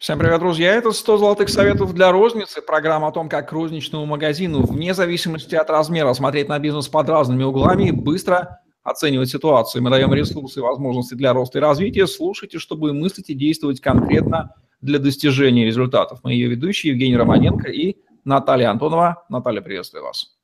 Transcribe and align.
Всем 0.00 0.18
привет, 0.18 0.38
друзья! 0.40 0.72
Это 0.76 0.92
100 0.92 1.18
золотых 1.18 1.50
советов 1.50 1.92
для 1.92 2.10
розницы. 2.10 2.62
Программа 2.62 3.08
о 3.08 3.12
том, 3.12 3.28
как 3.28 3.52
розничному 3.52 4.06
магазину, 4.06 4.62
вне 4.62 4.94
зависимости 4.94 5.54
от 5.54 5.68
размера, 5.68 6.14
смотреть 6.14 6.48
на 6.48 6.58
бизнес 6.58 6.88
под 6.88 7.10
разными 7.10 7.44
углами 7.44 7.88
и 7.88 7.90
быстро 7.90 8.62
оценивать 8.82 9.28
ситуацию. 9.28 9.82
Мы 9.82 9.90
даем 9.90 10.14
ресурсы 10.14 10.60
и 10.60 10.62
возможности 10.62 11.12
для 11.12 11.34
роста 11.34 11.58
и 11.58 11.60
развития. 11.60 12.06
Слушайте, 12.06 12.58
чтобы 12.58 12.94
мыслить 12.94 13.28
и 13.28 13.34
действовать 13.34 13.82
конкретно 13.82 14.54
для 14.80 14.98
достижения 14.98 15.66
результатов. 15.66 16.20
Мы 16.22 16.32
ее 16.32 16.48
ведущие 16.48 16.92
Евгений 16.92 17.18
Романенко 17.18 17.68
и 17.68 17.98
Наталья 18.24 18.70
Антонова. 18.70 19.26
Наталья, 19.28 19.60
приветствую 19.60 20.04
вас. 20.04 20.34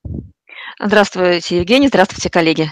Здравствуйте, 0.79 1.61
Евгений. 1.61 1.89
Здравствуйте, 1.89 2.29
коллеги. 2.29 2.71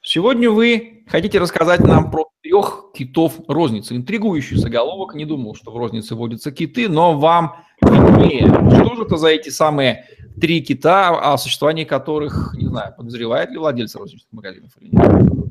Сегодня 0.00 0.50
вы 0.50 1.04
хотите 1.08 1.38
рассказать 1.38 1.80
нам 1.80 2.10
про 2.10 2.24
трех 2.58 2.84
китов 2.94 3.40
розницы. 3.48 3.96
Интригующий 3.96 4.56
заголовок. 4.56 5.14
Не 5.14 5.24
думал, 5.24 5.54
что 5.54 5.70
в 5.70 5.76
рознице 5.76 6.14
водятся 6.14 6.50
киты, 6.50 6.88
но 6.88 7.18
вам 7.18 7.56
виднее. 7.82 8.46
Что 8.46 8.94
же 8.94 9.02
это 9.02 9.16
за 9.16 9.28
эти 9.28 9.50
самые 9.50 10.06
три 10.40 10.60
кита, 10.62 11.10
о 11.10 11.38
существовании 11.38 11.84
которых, 11.84 12.54
не 12.54 12.66
знаю, 12.66 12.94
подозревает 12.96 13.50
ли 13.50 13.58
владельцы 13.58 13.98
розничных 13.98 14.32
магазинов 14.32 14.72
или 14.80 14.90
нет? 14.90 15.47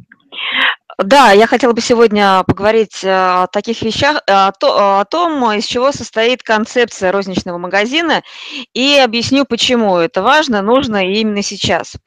Да, 0.98 1.32
я 1.32 1.46
хотела 1.46 1.74
бы 1.74 1.82
сегодня 1.82 2.44
поговорить 2.48 3.04
э, 3.04 3.12
о 3.12 3.46
таких 3.46 3.84
вещах, 3.84 4.24
э, 4.26 4.32
о, 4.34 4.52
то, 4.52 5.00
о 5.00 5.06
том, 5.06 5.52
из 5.52 5.64
чего 5.66 5.92
состоит 5.92 6.42
концепция 6.42 7.12
розничного 7.12 7.60
магазина, 7.60 8.24
и 8.74 8.98
объясню, 8.98 9.46
почему 9.46 9.98
это 9.98 10.24
важно, 10.24 10.64
нужно 10.64 11.06
именно 11.06 11.44
сейчас. 11.44 11.98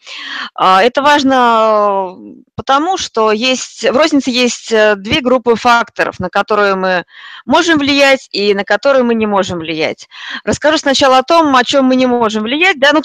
А, 0.56 0.82
это 0.82 1.02
важно 1.02 2.16
э, 2.18 2.42
потому, 2.56 2.96
что 2.96 3.30
есть, 3.30 3.88
в 3.88 3.96
рознице 3.96 4.30
есть 4.30 4.70
две 4.96 5.20
группы 5.20 5.54
факторов, 5.54 6.18
на 6.18 6.28
которые 6.28 6.74
мы 6.74 7.04
можем 7.46 7.78
влиять 7.78 8.28
и 8.32 8.54
на 8.54 8.64
которые 8.64 9.04
мы 9.04 9.14
не 9.14 9.26
можем 9.26 9.60
влиять. 9.60 10.08
Расскажу 10.42 10.78
сначала 10.78 11.18
о 11.18 11.22
том, 11.22 11.54
о 11.54 11.62
чем 11.62 11.84
мы 11.84 11.94
не 11.94 12.06
можем 12.06 12.42
влиять, 12.42 12.80
да, 12.80 12.90
ну, 12.92 13.02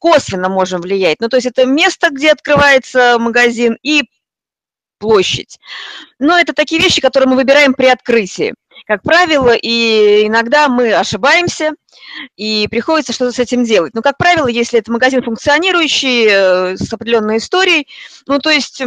косвенно 0.00 0.48
можем 0.48 0.80
влиять. 0.80 1.18
Ну, 1.20 1.28
то 1.28 1.36
есть 1.36 1.46
это 1.46 1.66
место, 1.66 2.08
где 2.10 2.32
открывается 2.32 3.18
магазин, 3.18 3.76
и 3.82 4.04
площадь. 5.02 5.58
Но 6.20 6.38
это 6.38 6.52
такие 6.52 6.80
вещи, 6.80 7.00
которые 7.00 7.28
мы 7.28 7.36
выбираем 7.36 7.74
при 7.74 7.86
открытии. 7.86 8.54
Как 8.86 9.02
правило, 9.02 9.52
и 9.54 10.26
иногда 10.26 10.68
мы 10.68 10.94
ошибаемся, 10.94 11.72
и 12.36 12.68
приходится 12.70 13.12
что-то 13.12 13.32
с 13.32 13.38
этим 13.38 13.64
делать. 13.64 13.94
Но, 13.94 14.02
как 14.02 14.16
правило, 14.16 14.46
если 14.46 14.78
это 14.78 14.92
магазин 14.92 15.22
функционирующий, 15.22 16.26
э, 16.28 16.76
с 16.76 16.92
определенной 16.92 17.38
историей, 17.38 17.86
ну, 18.26 18.38
то 18.38 18.50
есть 18.50 18.82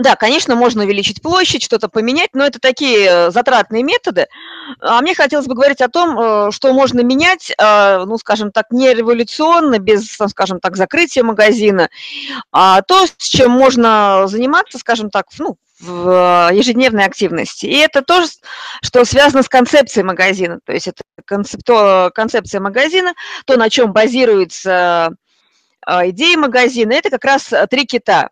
да, 0.00 0.16
конечно, 0.16 0.54
можно 0.54 0.84
увеличить 0.84 1.20
площадь, 1.20 1.62
что-то 1.62 1.88
поменять, 1.88 2.30
но 2.32 2.44
это 2.44 2.58
такие 2.58 3.08
э, 3.08 3.30
затратные 3.30 3.82
методы. 3.82 4.26
А 4.80 5.00
мне 5.02 5.14
хотелось 5.14 5.46
бы 5.46 5.54
говорить 5.54 5.80
о 5.80 5.88
том, 5.88 6.18
э, 6.18 6.50
что 6.52 6.72
можно 6.72 7.00
менять, 7.00 7.50
э, 7.50 8.04
ну, 8.04 8.16
скажем 8.18 8.52
так, 8.52 8.70
не 8.70 8.92
революционно, 8.94 9.78
без, 9.78 10.06
скажем 10.10 10.60
так, 10.60 10.76
закрытия 10.76 11.22
магазина, 11.24 11.90
а 12.52 12.82
то, 12.82 13.06
с 13.06 13.12
чем 13.16 13.50
можно 13.50 14.26
заниматься, 14.26 14.78
скажем 14.78 15.10
так, 15.10 15.26
ну, 15.38 15.56
в 15.80 16.50
ежедневной 16.52 17.04
активности. 17.04 17.66
И 17.66 17.76
это 17.76 18.02
то, 18.02 18.24
что 18.82 19.04
связано 19.04 19.42
с 19.42 19.48
концепцией 19.48 20.04
магазина. 20.04 20.60
То 20.64 20.72
есть 20.72 20.86
это 20.86 21.02
концепто, 21.24 22.12
концепция 22.14 22.60
магазина, 22.60 23.14
то, 23.46 23.56
на 23.56 23.68
чем 23.68 23.92
базируется 23.92 25.10
идея 25.84 26.38
магазина, 26.38 26.92
это 26.92 27.10
как 27.10 27.24
раз 27.24 27.52
три 27.68 27.84
кита 27.84 28.30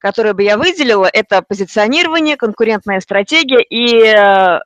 которые 0.00 0.32
бы 0.32 0.42
я 0.42 0.56
выделила, 0.56 1.08
это 1.12 1.42
позиционирование, 1.42 2.36
конкурентная 2.36 3.00
стратегия 3.00 3.62
и 3.62 4.04
э, 4.04 4.60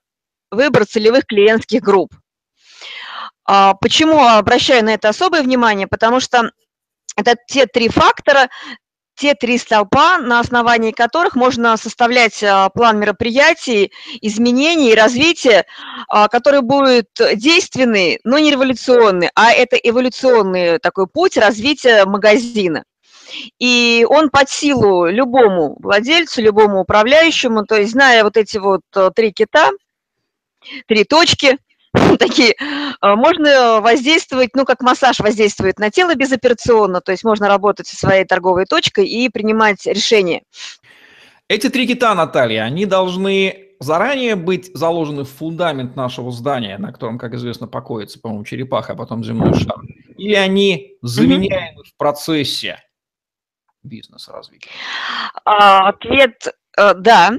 выбор 0.51 0.87
целевых 0.87 1.27
клиентских 1.27 1.83
групп. 1.83 2.13
А 3.45 3.75
почему 3.75 4.21
обращаю 4.21 4.85
на 4.85 4.95
это 4.95 5.09
особое 5.09 5.43
внимание? 5.43 5.87
Потому 5.87 6.21
что 6.21 6.53
это 7.17 7.35
те 7.47 7.67
три 7.67 7.89
фактора, 7.89 8.49
те 9.15 9.35
три 9.35 9.59
столпа, 9.59 10.19
на 10.19 10.41
основании 10.41 10.91
которых 10.93 11.35
можно 11.35 11.77
составлять 11.77 12.43
э, 12.43 12.69
план 12.75 12.99
мероприятий, 12.99 13.93
изменений 14.21 14.93
и 14.93 14.95
развития, 14.95 15.65
э, 15.65 16.29
который 16.29 16.63
будет 16.63 17.09
действенный, 17.35 18.21
но 18.25 18.39
не 18.39 18.51
революционный, 18.51 19.31
а 19.35 19.53
это 19.53 19.77
эволюционный 19.77 20.79
такой 20.79 21.07
путь 21.07 21.37
развития 21.37 22.05
магазина 22.05 22.85
и 23.59 24.07
он 24.09 24.31
под 24.31 24.49
силу 24.49 25.07
любому 25.07 25.77
владельцу, 25.81 26.43
любому 26.43 26.81
управляющему, 26.81 27.65
то 27.65 27.77
есть 27.77 27.93
зная 27.93 28.25
вот 28.25 28.37
эти 28.37 28.59
вот 28.59 28.83
э, 28.95 29.11
три 29.15 29.33
кита, 29.33 29.71
три 30.87 31.05
точки, 31.05 31.59
такие, 32.19 32.53
э, 32.53 33.15
можно 33.15 33.81
воздействовать, 33.81 34.51
ну, 34.55 34.65
как 34.65 34.83
массаж 34.83 35.21
воздействует 35.21 35.79
на 35.79 35.91
тело 35.91 36.15
безоперационно, 36.15 37.01
то 37.01 37.13
есть 37.13 37.25
можно 37.25 37.49
работать 37.49 37.87
со 37.87 37.97
своей 37.97 38.25
торговой 38.25 38.67
точкой 38.67 39.07
и 39.07 39.29
принимать 39.29 39.87
решения. 39.87 40.43
Эти 41.49 41.69
три 41.69 41.87
кита, 41.87 42.15
Наталья, 42.15 42.63
они 42.63 42.87
должны 42.87 43.73
заранее 43.83 44.37
быть 44.37 44.71
заложены 44.75 45.25
в 45.25 45.31
фундамент 45.31 45.97
нашего 45.97 46.31
здания, 46.31 46.79
на 46.79 46.93
котором, 46.93 47.19
как 47.19 47.35
известно, 47.35 47.67
покоится, 47.67 48.21
по-моему, 48.21 48.45
черепаха, 48.45 48.93
а 48.93 48.97
потом 48.97 49.25
земной 49.25 49.53
шар, 49.55 49.77
или 50.17 50.35
они 50.35 50.97
заменяемы 51.03 51.81
mm-hmm. 51.81 51.89
в 51.89 51.97
процессе 51.97 52.79
бизнес-развития? 53.83 54.71
А, 55.45 55.89
ответ 55.89 56.47
э, 56.77 56.95
да 56.95 57.33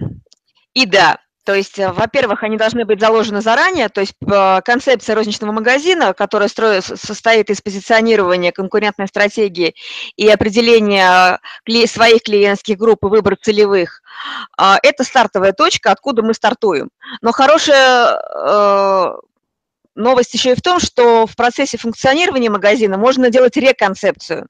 и 0.73 0.85
да. 0.85 1.19
То 1.45 1.53
есть, 1.53 1.77
э, 1.77 1.91
во-первых, 1.91 2.43
они 2.43 2.57
должны 2.57 2.85
быть 2.85 3.01
заложены 3.01 3.41
заранее, 3.41 3.89
то 3.89 4.01
есть 4.01 4.15
э, 4.21 4.61
концепция 4.63 5.15
розничного 5.15 5.51
магазина, 5.51 6.13
которая 6.13 6.47
строит, 6.47 6.85
состоит 6.85 7.49
из 7.49 7.61
позиционирования 7.61 8.51
конкурентной 8.51 9.07
стратегии 9.07 9.75
и 10.15 10.29
определения 10.29 11.39
своих 11.87 12.23
клиентских 12.23 12.77
групп 12.77 13.03
и 13.03 13.07
выбор 13.07 13.35
целевых, 13.35 14.01
это 14.57 15.03
стартовая 15.03 15.51
точка, 15.53 15.91
откуда 15.91 16.21
мы 16.21 16.33
стартуем. 16.33 16.89
Но 17.21 17.31
хорошая 17.31 18.21
новость 19.95 20.33
еще 20.33 20.51
и 20.51 20.55
в 20.55 20.61
том, 20.61 20.79
что 20.79 21.25
в 21.25 21.35
процессе 21.35 21.77
функционирования 21.77 22.49
магазина 22.49 22.97
можно 22.97 23.29
делать 23.29 23.57
реконцепцию. 23.57 24.47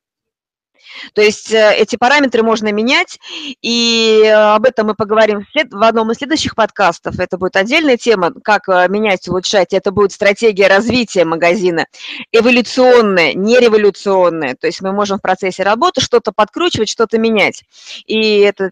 То 1.13 1.21
есть 1.21 1.51
э, 1.51 1.75
эти 1.77 1.95
параметры 1.95 2.43
можно 2.43 2.71
менять, 2.71 3.19
и 3.61 4.21
э, 4.25 4.31
об 4.31 4.65
этом 4.65 4.87
мы 4.87 4.95
поговорим 4.95 5.45
в 5.71 5.83
одном 5.83 6.11
из 6.11 6.17
следующих 6.17 6.55
подкастов. 6.55 7.19
Это 7.19 7.37
будет 7.37 7.55
отдельная 7.55 7.97
тема, 7.97 8.31
как 8.43 8.69
э, 8.69 8.87
менять, 8.89 9.27
улучшать. 9.27 9.73
Это 9.73 9.91
будет 9.91 10.11
стратегия 10.11 10.67
развития 10.67 11.25
магазина, 11.25 11.87
эволюционная, 12.31 13.33
не 13.33 13.59
революционная. 13.59 14.55
То 14.55 14.67
есть 14.67 14.81
мы 14.81 14.91
можем 14.91 15.19
в 15.19 15.21
процессе 15.21 15.63
работы 15.63 16.01
что-то 16.01 16.31
подкручивать, 16.31 16.89
что-то 16.89 17.17
менять. 17.17 17.63
И 18.05 18.39
это 18.39 18.71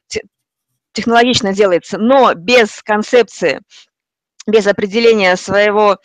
технологично 0.93 1.53
делается, 1.53 1.97
но 1.97 2.33
без 2.33 2.81
концепции 2.83 3.61
без 4.47 4.67
определения 4.67 5.35
своего 5.35 5.97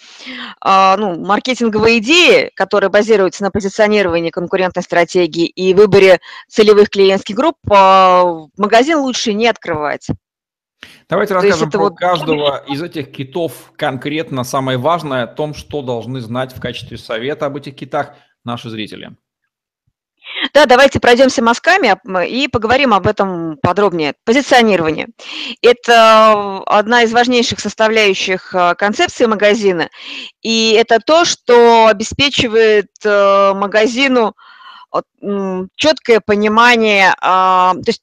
а, 0.60 0.96
ну, 0.96 1.18
маркетинговой 1.24 1.98
идеи, 1.98 2.50
которая 2.54 2.90
базируется 2.90 3.42
на 3.42 3.50
позиционировании 3.50 4.30
конкурентной 4.30 4.82
стратегии 4.82 5.46
и 5.46 5.74
выборе 5.74 6.20
целевых 6.48 6.90
клиентских 6.90 7.36
групп, 7.36 7.56
а, 7.70 8.24
магазин 8.56 8.98
лучше 8.98 9.32
не 9.32 9.46
открывать. 9.46 10.08
Давайте 11.08 11.34
То 11.34 11.40
расскажем 11.40 11.70
про 11.70 11.78
вот... 11.78 11.96
каждого 11.96 12.64
из 12.68 12.82
этих 12.82 13.10
китов 13.12 13.72
конкретно. 13.76 14.44
Самое 14.44 14.78
важное 14.78 15.24
о 15.24 15.26
том, 15.26 15.54
что 15.54 15.82
должны 15.82 16.20
знать 16.20 16.54
в 16.54 16.60
качестве 16.60 16.98
совета 16.98 17.46
об 17.46 17.56
этих 17.56 17.74
китах 17.76 18.14
наши 18.44 18.68
зрители. 18.70 19.16
Да, 20.52 20.66
давайте 20.66 21.00
пройдемся 21.00 21.42
мазками 21.42 21.96
и 22.26 22.48
поговорим 22.48 22.94
об 22.94 23.06
этом 23.06 23.58
подробнее. 23.62 24.14
Позиционирование. 24.24 25.08
Это 25.62 26.62
одна 26.66 27.02
из 27.02 27.12
важнейших 27.12 27.60
составляющих 27.60 28.54
э, 28.54 28.74
концепции 28.74 29.26
магазина, 29.26 29.88
и 30.42 30.72
это 30.78 30.98
то, 31.00 31.24
что 31.24 31.86
обеспечивает 31.86 32.90
э, 33.04 33.52
магазину 33.54 34.34
четкое 35.76 36.20
понимание, 36.24 37.14
а, 37.20 37.74
то 37.74 37.88
есть 37.88 38.02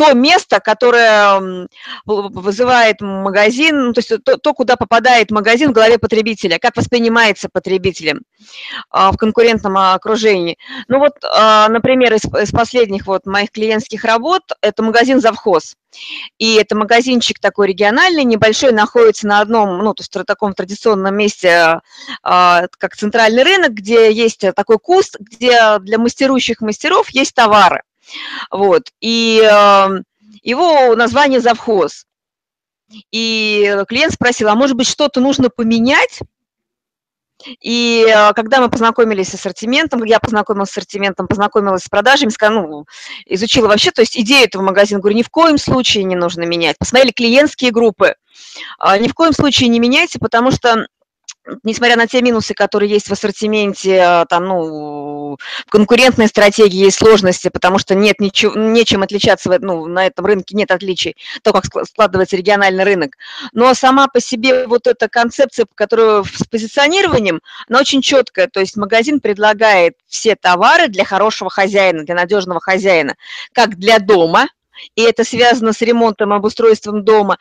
то 0.00 0.14
место, 0.14 0.60
которое 0.60 1.68
вызывает 2.06 3.02
магазин, 3.02 3.88
ну, 3.88 3.92
то 3.92 3.98
есть 3.98 4.24
то, 4.24 4.38
то, 4.38 4.54
куда 4.54 4.76
попадает 4.76 5.30
магазин 5.30 5.70
в 5.70 5.74
голове 5.74 5.98
потребителя, 5.98 6.58
как 6.58 6.74
воспринимается 6.78 7.50
потребителем 7.52 8.22
а, 8.88 9.12
в 9.12 9.18
конкурентном 9.18 9.76
окружении. 9.76 10.56
Ну 10.88 11.00
вот, 11.00 11.12
а, 11.22 11.68
например, 11.68 12.14
из, 12.14 12.24
из 12.24 12.50
последних 12.50 13.06
вот 13.06 13.26
моих 13.26 13.50
клиентских 13.50 14.04
работ, 14.04 14.40
это 14.62 14.82
магазин 14.82 15.20
«Завхоз». 15.20 15.74
И 16.38 16.54
это 16.54 16.76
магазинчик 16.76 17.38
такой 17.38 17.66
региональный, 17.66 18.24
небольшой, 18.24 18.72
находится 18.72 19.26
на 19.26 19.40
одном, 19.40 19.76
ну, 19.78 19.92
то 19.92 20.00
есть 20.00 20.14
в 20.14 20.24
таком 20.24 20.54
традиционном 20.54 21.14
месте, 21.14 21.80
а, 22.22 22.62
как 22.78 22.96
центральный 22.96 23.42
рынок, 23.42 23.72
где 23.72 24.10
есть 24.10 24.46
такой 24.56 24.78
куст, 24.78 25.16
где 25.18 25.78
для 25.80 25.98
мастерущих 25.98 26.62
мастеров 26.62 27.10
есть 27.10 27.34
товары. 27.34 27.82
Вот. 28.50 28.90
И 29.00 29.40
э, 29.42 29.88
его 30.42 30.96
название 30.96 31.40
завхоз. 31.40 32.06
и 33.12 33.84
клиент 33.88 34.12
спросил, 34.12 34.48
а 34.48 34.54
может 34.54 34.76
быть 34.76 34.88
что-то 34.88 35.20
нужно 35.20 35.50
поменять? 35.50 36.20
И 37.60 38.06
э, 38.08 38.32
когда 38.34 38.60
мы 38.60 38.68
познакомились 38.68 39.28
с 39.28 39.34
ассортиментом, 39.34 40.04
я 40.04 40.20
познакомилась 40.20 40.68
с 40.68 40.72
ассортиментом, 40.72 41.26
познакомилась 41.26 41.84
с 41.84 41.88
продажами, 41.88 42.30
сказала, 42.30 42.66
ну, 42.66 42.84
изучила 43.26 43.66
вообще, 43.68 43.90
то 43.90 44.02
есть 44.02 44.16
идею 44.18 44.44
этого 44.44 44.62
магазина, 44.62 45.00
говорю, 45.00 45.16
ни 45.16 45.22
в 45.22 45.30
коем 45.30 45.58
случае 45.58 46.04
не 46.04 46.16
нужно 46.16 46.42
менять. 46.42 46.78
Посмотрели 46.78 47.12
клиентские 47.12 47.70
группы, 47.70 48.14
а, 48.78 48.98
ни 48.98 49.08
в 49.08 49.14
коем 49.14 49.32
случае 49.32 49.68
не 49.68 49.80
меняйте, 49.80 50.18
потому 50.18 50.50
что 50.50 50.86
несмотря 51.62 51.96
на 51.96 52.06
те 52.06 52.22
минусы, 52.22 52.54
которые 52.54 52.90
есть 52.90 53.08
в 53.08 53.12
ассортименте, 53.12 54.00
а, 54.00 54.26
там, 54.26 54.44
ну, 54.44 55.36
в 55.66 55.70
конкурентной 55.70 56.28
стратегии 56.28 56.84
есть 56.84 56.98
сложности, 56.98 57.48
потому 57.48 57.78
что 57.78 57.94
нет 57.94 58.20
ничего, 58.20 58.54
нечем 58.54 59.02
отличаться, 59.02 59.58
ну, 59.60 59.86
на 59.86 60.06
этом 60.06 60.26
рынке 60.26 60.56
нет 60.56 60.70
отличий, 60.70 61.16
то, 61.42 61.52
как 61.52 61.64
складывается 61.86 62.36
региональный 62.36 62.84
рынок. 62.84 63.16
Но 63.52 63.72
сама 63.74 64.08
по 64.08 64.20
себе 64.20 64.66
вот 64.66 64.86
эта 64.86 65.08
концепция, 65.08 65.66
которую 65.74 66.24
с 66.24 66.44
позиционированием, 66.44 67.40
она 67.68 67.80
очень 67.80 68.02
четкая, 68.02 68.48
то 68.48 68.60
есть 68.60 68.76
магазин 68.76 69.20
предлагает 69.20 69.94
все 70.06 70.36
товары 70.36 70.88
для 70.88 71.04
хорошего 71.04 71.50
хозяина, 71.50 72.04
для 72.04 72.14
надежного 72.14 72.60
хозяина, 72.60 73.14
как 73.52 73.76
для 73.76 73.98
дома– 73.98 74.48
и 74.94 75.02
это 75.02 75.24
связано 75.24 75.72
с 75.72 75.80
ремонтом, 75.80 76.32
обустройством 76.32 77.04
дома, 77.04 77.38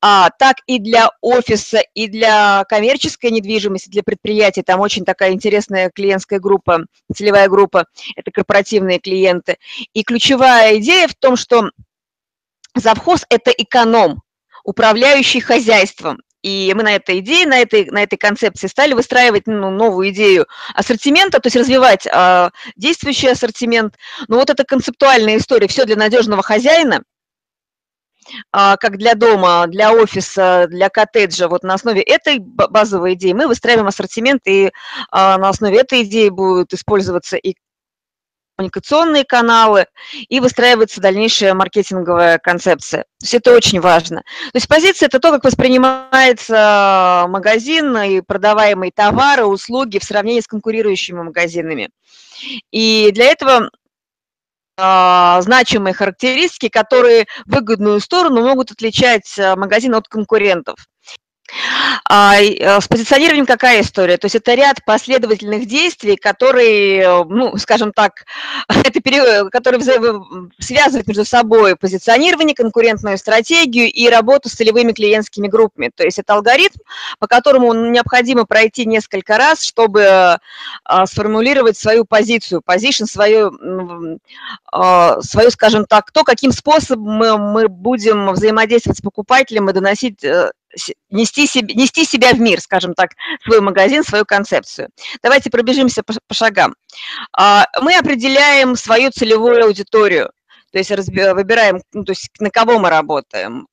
а, 0.00 0.30
так 0.38 0.56
и 0.66 0.78
для 0.78 1.10
офиса, 1.20 1.82
и 1.94 2.08
для 2.08 2.64
коммерческой 2.68 3.30
недвижимости, 3.30 3.88
для 3.88 4.02
предприятий. 4.02 4.62
Там 4.62 4.80
очень 4.80 5.04
такая 5.04 5.32
интересная 5.32 5.90
клиентская 5.90 6.40
группа, 6.40 6.86
целевая 7.14 7.48
группа, 7.48 7.86
это 8.16 8.30
корпоративные 8.30 8.98
клиенты. 8.98 9.56
И 9.92 10.02
ключевая 10.02 10.78
идея 10.78 11.08
в 11.08 11.14
том, 11.14 11.36
что 11.36 11.70
завхоз– 12.74 13.24
это 13.30 13.50
эконом, 13.50 14.22
управляющий 14.64 15.40
хозяйством. 15.40 16.20
И 16.42 16.72
мы 16.74 16.82
на 16.82 16.94
этой 16.94 17.18
идее, 17.18 17.46
на 17.46 17.58
этой, 17.58 17.86
на 17.90 18.02
этой 18.02 18.16
концепции 18.16 18.66
стали 18.66 18.94
выстраивать 18.94 19.46
ну, 19.46 19.70
новую 19.70 20.10
идею 20.10 20.46
ассортимента, 20.74 21.38
то 21.38 21.48
есть 21.48 21.56
развивать 21.56 22.06
э, 22.06 22.50
действующий 22.76 23.28
ассортимент. 23.28 23.96
Но 24.28 24.36
вот 24.36 24.48
эта 24.48 24.64
концептуальная 24.64 25.36
история, 25.36 25.68
все 25.68 25.84
для 25.84 25.96
надежного 25.96 26.42
хозяина, 26.42 27.02
э, 28.26 28.32
как 28.52 28.96
для 28.96 29.14
дома, 29.14 29.66
для 29.66 29.92
офиса, 29.92 30.66
для 30.68 30.88
коттеджа, 30.88 31.48
вот 31.48 31.62
на 31.62 31.74
основе 31.74 32.00
этой 32.00 32.38
базовой 32.38 33.14
идеи 33.14 33.32
мы 33.32 33.46
выстраиваем 33.46 33.88
ассортимент, 33.88 34.40
и 34.46 34.66
э, 34.66 34.70
на 35.10 35.48
основе 35.48 35.78
этой 35.80 36.02
идеи 36.04 36.30
будет 36.30 36.72
использоваться 36.72 37.36
и 37.36 37.54
коммуникационные 38.60 39.24
каналы 39.24 39.86
и 40.28 40.38
выстраивается 40.40 41.00
дальнейшая 41.00 41.54
маркетинговая 41.54 42.38
концепция. 42.38 43.02
То 43.02 43.24
есть 43.24 43.34
это 43.34 43.54
очень 43.54 43.80
важно. 43.80 44.18
То 44.52 44.56
есть 44.56 44.68
позиция– 44.68 45.06
это 45.08 45.18
то, 45.18 45.30
как 45.30 45.44
воспринимается 45.44 47.24
магазин 47.28 47.96
и 47.98 48.20
продаваемые 48.20 48.92
товары, 48.94 49.46
услуги 49.46 49.98
в 49.98 50.04
сравнении 50.04 50.40
с 50.40 50.46
конкурирующими 50.46 51.22
магазинами. 51.22 51.90
И 52.70 53.10
для 53.12 53.26
этого 53.26 53.70
а, 54.78 55.40
значимые 55.42 55.94
характеристики, 55.94 56.68
которые 56.68 57.26
выгодную 57.46 58.00
сторону 58.00 58.42
могут 58.42 58.70
отличать 58.70 59.38
а, 59.38 59.56
магазин 59.56 59.94
от 59.94 60.08
конкурентов. 60.08 60.76
А, 62.08 62.40
э, 62.40 62.80
с 62.80 62.88
позиционированием 62.88 63.46
какая 63.46 63.82
история? 63.82 64.16
То 64.16 64.26
есть 64.26 64.36
это 64.36 64.54
ряд 64.54 64.84
последовательных 64.84 65.66
действий, 65.66 66.16
которые, 66.16 67.02
э, 67.02 67.24
ну, 67.24 67.56
скажем 67.56 67.92
так, 67.92 68.24
это 68.68 69.00
период, 69.00 69.50
которые 69.50 69.80
связывают 70.58 71.06
между 71.06 71.24
собой 71.24 71.76
позиционирование, 71.76 72.54
конкурентную 72.54 73.18
стратегию 73.18 73.90
и 73.90 74.08
работу 74.08 74.48
с 74.48 74.52
целевыми 74.52 74.92
клиентскими 74.92 75.48
группами. 75.48 75.90
То 75.94 76.04
есть 76.04 76.18
это 76.18 76.34
алгоритм, 76.34 76.78
по 77.18 77.26
которому 77.26 77.72
необходимо 77.74 78.44
пройти 78.44 78.86
несколько 78.86 79.36
раз, 79.36 79.64
чтобы 79.64 80.02
э, 80.02 81.06
сформулировать 81.06 81.76
свою 81.76 82.04
позицию, 82.04 82.62
позицию, 82.62 83.06
свою, 83.06 83.50
свою, 85.20 85.50
скажем 85.50 85.84
так, 85.86 86.10
то, 86.12 86.24
каким 86.24 86.52
способом 86.52 87.40
мы 87.52 87.68
будем 87.68 88.30
взаимодействовать 88.32 88.98
с 88.98 89.02
покупателем 89.02 89.68
и 89.68 89.72
доносить 89.72 90.24
нести, 91.10 91.46
себе, 91.46 91.74
нести 91.74 92.04
себя 92.04 92.32
в 92.32 92.40
мир, 92.40 92.60
скажем 92.60 92.94
так, 92.94 93.10
свой 93.44 93.60
магазин, 93.60 94.04
свою 94.04 94.24
концепцию. 94.24 94.88
Давайте 95.22 95.50
пробежимся 95.50 96.02
по, 96.02 96.14
по 96.26 96.34
шагам. 96.34 96.74
А, 97.36 97.66
мы 97.80 97.96
определяем 97.96 98.76
свою 98.76 99.10
целевую 99.10 99.64
аудиторию, 99.64 100.30
то 100.72 100.78
есть 100.78 100.90
выбираем, 100.90 101.82
ну, 101.92 102.04
то 102.04 102.12
есть 102.12 102.30
на 102.38 102.50
кого 102.50 102.78
мы 102.78 102.90
работаем. 102.90 103.66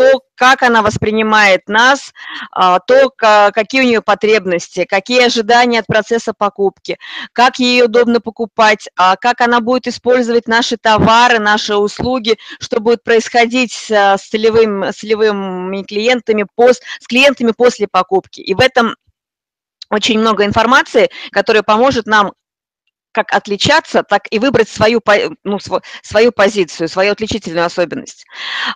То, 0.00 0.22
как 0.34 0.62
она 0.62 0.80
воспринимает 0.80 1.68
нас, 1.68 2.14
а, 2.52 2.78
то, 2.80 3.10
какие 3.10 3.82
у 3.82 3.84
нее 3.84 4.00
потребности, 4.00 4.86
какие 4.86 5.26
ожидания 5.26 5.80
от 5.80 5.86
процесса 5.86 6.32
покупки, 6.32 6.96
как 7.34 7.58
ей 7.58 7.84
удобно 7.84 8.22
покупать, 8.22 8.88
а, 8.96 9.16
как 9.16 9.42
она 9.42 9.60
будет 9.60 9.86
использовать 9.86 10.48
наши 10.48 10.78
товары, 10.78 11.38
наши 11.38 11.76
услуги, 11.76 12.38
что 12.60 12.80
будет 12.80 13.04
происходить 13.04 13.74
с 13.90 14.16
целевым, 14.30 14.84
с 14.84 14.96
целевыми 14.96 15.82
клиентами, 15.82 16.46
с 16.58 17.06
клиентами 17.06 17.52
после 17.54 17.86
покупки. 17.86 18.40
И 18.40 18.54
в 18.54 18.60
этом 18.60 18.96
очень 19.90 20.18
много 20.18 20.46
информации, 20.46 21.10
которая 21.30 21.62
поможет 21.62 22.06
нам 22.06 22.32
как 23.12 23.32
отличаться, 23.32 24.02
так 24.02 24.22
и 24.30 24.38
выбрать 24.38 24.68
свою, 24.68 25.00
ну, 25.44 25.58
свою 26.02 26.32
позицию, 26.32 26.88
свою 26.88 27.12
отличительную 27.12 27.66
особенность. 27.66 28.24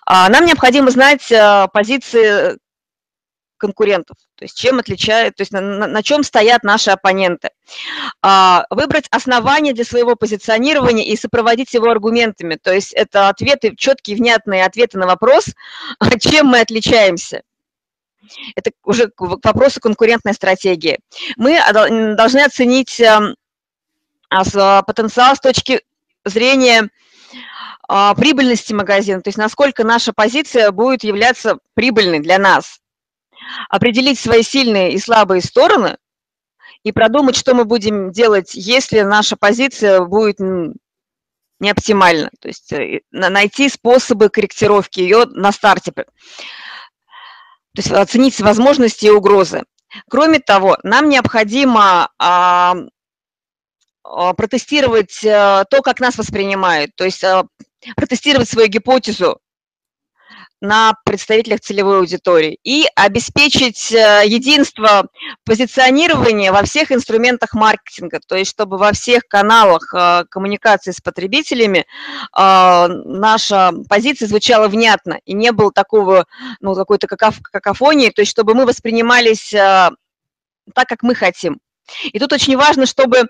А, 0.06 0.28
нам 0.28 0.46
необходимо 0.46 0.90
знать 0.90 1.30
э, 1.30 1.68
позиции 1.72 2.58
конкурентов, 3.56 4.16
то 4.36 4.44
есть 4.44 4.58
чем 4.58 4.78
отличают, 4.78 5.36
то 5.36 5.42
есть 5.42 5.52
на, 5.52 5.60
на, 5.60 5.86
на 5.86 6.02
чем 6.02 6.22
стоят 6.22 6.64
наши 6.64 6.90
оппоненты. 6.90 7.50
А, 8.20 8.66
выбрать 8.68 9.06
основания 9.10 9.72
для 9.72 9.84
своего 9.84 10.16
позиционирования 10.16 11.04
и 11.04 11.16
сопроводить 11.16 11.72
его 11.72 11.88
аргументами, 11.88 12.58
то 12.62 12.72
есть 12.72 12.92
это 12.92 13.28
ответы, 13.28 13.74
четкие, 13.76 14.16
внятные 14.16 14.64
ответы 14.64 14.98
на 14.98 15.06
вопрос, 15.06 15.46
чем 16.20 16.48
мы 16.48 16.60
отличаемся. 16.60 17.42
Это 18.56 18.70
уже 18.82 19.08
к 19.08 19.20
вопросу 19.20 19.80
конкурентной 19.80 20.34
стратегии. 20.34 20.98
Мы 21.36 21.60
должны 22.16 22.40
оценить 22.40 22.98
эм, 23.00 23.34
потенциал 24.86 25.36
с 25.36 25.40
точки 25.40 25.82
зрения 26.24 26.88
а, 27.88 28.14
прибыльности 28.14 28.72
магазина, 28.72 29.20
то 29.20 29.28
есть 29.28 29.38
насколько 29.38 29.84
наша 29.84 30.12
позиция 30.12 30.70
будет 30.70 31.04
являться 31.04 31.58
прибыльной 31.74 32.20
для 32.20 32.38
нас. 32.38 32.80
Определить 33.68 34.18
свои 34.18 34.42
сильные 34.42 34.92
и 34.92 34.98
слабые 34.98 35.42
стороны 35.42 35.98
и 36.82 36.92
продумать, 36.92 37.36
что 37.36 37.54
мы 37.54 37.64
будем 37.64 38.10
делать, 38.10 38.54
если 38.54 39.00
наша 39.00 39.36
позиция 39.36 40.00
будет 40.00 40.38
не 40.38 41.70
оптимальна. 41.70 42.30
То 42.40 42.48
есть 42.48 42.72
э, 42.72 43.00
найти 43.10 43.68
способы 43.68 44.28
корректировки 44.28 45.00
ее 45.00 45.26
на 45.26 45.52
старте. 45.52 45.92
То 45.92 46.04
есть 47.76 47.90
оценить 47.90 48.40
возможности 48.40 49.06
и 49.06 49.10
угрозы. 49.10 49.64
Кроме 50.08 50.40
того, 50.40 50.78
нам 50.82 51.08
необходимо 51.08 52.10
а, 52.18 52.76
протестировать 54.04 55.24
э, 55.24 55.64
то, 55.70 55.82
как 55.82 56.00
нас 56.00 56.18
воспринимают, 56.18 56.92
то 56.94 57.04
есть 57.04 57.24
а, 57.24 57.44
протестировать 57.96 58.48
свою 58.48 58.68
гипотезу 58.68 59.40
на 60.60 60.94
представителях 61.04 61.60
целевой 61.60 61.98
аудитории 61.98 62.58
и 62.64 62.86
обеспечить 62.96 63.90
единство 63.90 65.08
позиционирования 65.44 66.52
во 66.52 66.62
всех 66.62 66.90
инструментах 66.90 67.52
маркетинга, 67.52 68.20
то 68.26 68.34
есть 68.34 68.50
чтобы 68.50 68.78
во 68.78 68.92
всех 68.92 69.24
каналах 69.28 69.92
коммуникации 70.30 70.92
с 70.92 71.02
потребителями 71.02 71.84
наша 72.34 73.72
позиция 73.90 74.26
звучала 74.26 74.68
внятно 74.68 75.18
и 75.26 75.34
не 75.34 75.52
было 75.52 75.70
такого, 75.70 76.24
ну, 76.60 76.74
какой-то 76.74 77.08
какофонии, 77.08 78.08
то 78.08 78.22
есть 78.22 78.30
чтобы 78.30 78.54
мы 78.54 78.64
воспринимались 78.64 79.50
так, 79.50 80.88
как 80.88 81.02
мы 81.02 81.14
хотим. 81.14 81.58
И 82.04 82.18
тут 82.18 82.32
очень 82.32 82.56
важно, 82.56 82.86
чтобы 82.86 83.24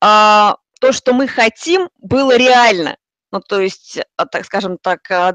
а, 0.00 0.56
то, 0.80 0.92
что 0.92 1.12
мы 1.12 1.28
хотим, 1.28 1.88
было 1.98 2.36
реально. 2.36 2.96
Ну, 3.32 3.40
то 3.40 3.60
есть, 3.60 3.98
а, 4.16 4.26
так 4.26 4.44
скажем 4.44 4.78
так, 4.80 5.10
а, 5.10 5.34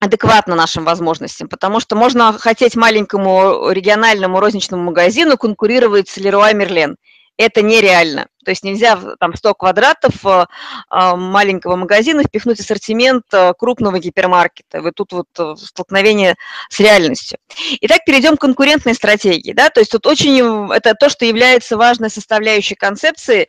адекватно 0.00 0.54
нашим 0.54 0.84
возможностям, 0.84 1.48
потому 1.48 1.80
что 1.80 1.96
можно 1.96 2.32
хотеть 2.32 2.76
маленькому 2.76 3.70
региональному 3.70 4.38
розничному 4.38 4.84
магазину 4.84 5.36
конкурировать 5.36 6.08
с 6.08 6.16
Леруа 6.18 6.52
Мерлен 6.52 6.96
это 7.38 7.62
нереально. 7.62 8.26
То 8.44 8.50
есть 8.50 8.64
нельзя 8.64 8.98
там 9.20 9.34
100 9.34 9.54
квадратов 9.54 10.26
э, 10.26 10.46
а, 10.88 11.16
маленького 11.16 11.76
магазина 11.76 12.24
впихнуть 12.24 12.58
ассортимент 12.58 13.24
э, 13.32 13.52
крупного 13.56 13.98
гипермаркета. 14.00 14.82
Вот 14.82 14.94
тут 14.96 15.12
вот 15.12 15.28
э, 15.38 15.54
столкновение 15.56 16.34
с 16.68 16.80
реальностью. 16.80 17.38
Итак, 17.80 18.00
перейдем 18.04 18.36
к 18.36 18.40
конкурентной 18.40 18.94
стратегии. 18.94 19.52
Да? 19.52 19.70
То 19.70 19.80
есть 19.80 19.92
тут 19.92 20.06
очень, 20.06 20.72
это 20.72 20.94
то, 20.94 21.08
что 21.08 21.24
является 21.24 21.76
важной 21.76 22.10
составляющей 22.10 22.74
концепции 22.74 23.48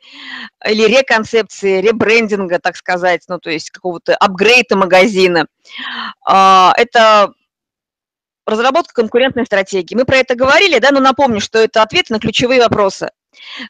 или 0.68 0.86
реконцепции, 0.86 1.82
ребрендинга, 1.82 2.60
так 2.60 2.76
сказать, 2.76 3.24
ну 3.28 3.40
то 3.40 3.50
есть 3.50 3.72
какого-то 3.72 4.16
апгрейда 4.16 4.76
магазина. 4.76 5.48
А, 6.26 6.74
это 6.78 7.34
разработка 8.46 8.94
конкурентной 8.94 9.46
стратегии. 9.46 9.96
Мы 9.96 10.06
про 10.06 10.18
это 10.18 10.36
говорили, 10.36 10.80
да, 10.80 10.92
но 10.92 11.00
напомню, 11.00 11.40
что 11.40 11.60
это 11.60 11.82
ответы 11.82 12.14
на 12.14 12.20
ключевые 12.20 12.62
вопросы. 12.62 13.10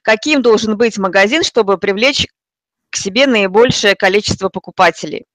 Каким 0.02 0.42
должен 0.42 0.78
быть 0.78 0.98
магазин, 0.98 1.44
чтобы 1.44 1.78
привлечь 1.78 2.28
к 2.90 2.98
себе 2.98 3.28
наибольшее 3.28 3.96
количество 3.96 4.50
покупателей? 4.50 5.26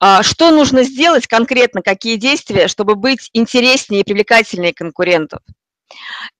А, 0.00 0.22
что 0.22 0.50
нужно 0.50 0.82
сделать 0.82 1.26
конкретно, 1.26 1.82
какие 1.82 2.16
действия, 2.16 2.68
чтобы 2.68 2.94
быть 2.94 3.30
интереснее 3.32 4.00
и 4.00 4.04
привлекательнее 4.04 4.72
конкурентов? 4.72 5.40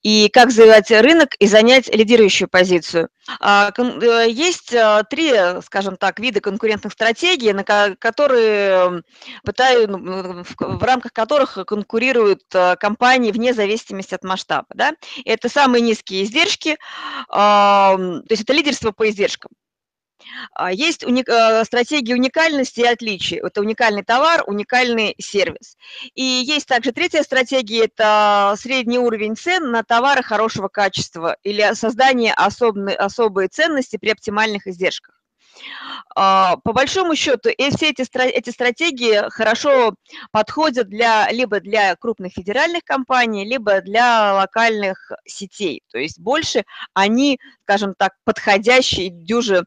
И 0.03 0.29
как 0.29 0.51
завоевать 0.51 0.91
рынок 0.91 1.35
и 1.39 1.47
занять 1.47 1.95
лидирующую 1.95 2.49
позицию. 2.49 3.09
А, 3.41 3.73
э, 3.77 4.27
есть 4.29 4.75
а, 4.75 5.03
три, 5.05 5.33
скажем 5.65 5.97
так, 5.97 6.21
вида 6.21 6.41
конкурентных 6.41 6.93
стратегий, 6.93 7.53
на 7.53 7.65
которые 7.65 9.03
пытаю, 9.45 9.89
ну, 9.91 10.45
в 10.59 10.83
рамках 10.83 11.13
которых 11.13 11.59
конкурируют 11.67 12.43
компании 12.79 13.33
вне 13.33 13.55
зависимости 13.55 14.15
от 14.15 14.25
масштаба. 14.25 14.67
Да? 14.75 14.93
Это 15.25 15.49
самые 15.49 15.81
низкие 15.81 16.25
издержки, 16.25 16.77
то 17.29 18.25
есть 18.29 18.43
это 18.43 18.53
лидерство 18.53 18.93
по 18.93 19.09
издержкам. 19.09 19.51
А, 20.53 20.73
есть 20.73 21.05
уник, 21.05 21.29
э, 21.29 21.65
стратегия 21.65 22.15
уникальности 22.15 22.81
и 22.81 22.87
отличий. 22.87 23.39
Это 23.39 23.61
уникальный 23.61 24.05
товар, 24.05 24.45
уникальный 24.47 25.15
сервис. 25.19 25.77
И 26.15 26.23
есть 26.23 26.67
также 26.67 26.93
третья 26.93 27.23
стратегия, 27.23 27.85
это 27.85 28.55
средний 28.59 28.99
уровень 28.99 29.37
цен 29.37 29.71
на 29.71 29.83
товары 29.83 30.23
хорошего 30.23 30.69
качества 30.69 31.37
или 31.43 31.75
создание 31.75 32.33
особной, 32.35 32.95
особой 32.95 33.49
ценности 33.49 33.97
при 33.97 34.11
оптимальных 34.11 34.67
издержках. 34.67 35.15
А, 36.17 36.57
по 36.59 36.73
большому 36.73 37.17
счету, 37.17 37.49
и 37.49 37.71
все 37.71 37.91
эти, 37.91 38.03
эти 38.03 38.51
стратегии 38.51 39.29
хорошо 39.31 39.95
подходят 40.31 40.89
для, 40.89 41.31
либо 41.31 41.61
для 41.61 41.97
крупных 41.97 42.33
федеральных 42.33 42.85
компаний, 42.85 43.45
либо 43.45 43.81
для 43.81 44.35
локальных 44.35 45.13
сетей. 45.27 45.83
То 45.91 45.99
есть 45.99 46.19
больше 46.21 46.65
они, 46.93 47.39
скажем 47.65 47.95
так, 47.97 48.13
подходящие, 48.25 49.11
дюже, 49.11 49.65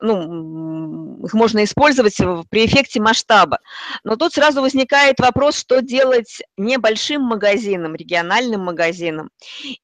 ну, 0.00 1.22
их 1.24 1.34
можно 1.34 1.64
использовать 1.64 2.16
при 2.48 2.66
эффекте 2.66 3.00
масштаба. 3.00 3.58
Но 4.04 4.16
тут 4.16 4.32
сразу 4.32 4.62
возникает 4.62 5.20
вопрос, 5.20 5.58
что 5.58 5.82
делать 5.82 6.42
небольшим 6.56 7.22
магазинам, 7.22 7.94
региональным 7.94 8.62
магазинам. 8.62 9.30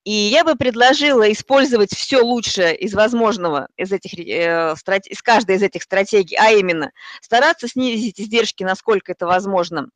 И 0.04 0.12
я 0.12 0.44
бы 0.44 0.54
предложила 0.54 1.30
использовать 1.30 1.94
все 1.94 2.20
лучшее 2.20 2.76
из 2.76 2.94
возможного 2.94 3.68
из 3.76 3.92
этих, 3.92 4.18
э, 4.18 4.75
из 5.06 5.22
каждой 5.22 5.46
из 5.55 5.62
этих 5.62 5.83
стратегий, 5.83 6.37
а 6.37 6.50
именно 6.50 6.91
стараться 7.21 7.69
снизить 7.69 8.21
издержки, 8.21 8.62
насколько 8.65 9.12
это 9.12 9.26
возможно, 9.26 9.88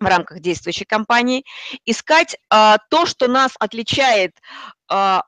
в 0.00 0.06
рамках 0.06 0.40
действующей 0.40 0.86
компании, 0.86 1.44
искать 1.84 2.36
а, 2.50 2.78
то, 2.90 3.06
что 3.06 3.28
нас 3.28 3.52
отличает, 3.58 4.36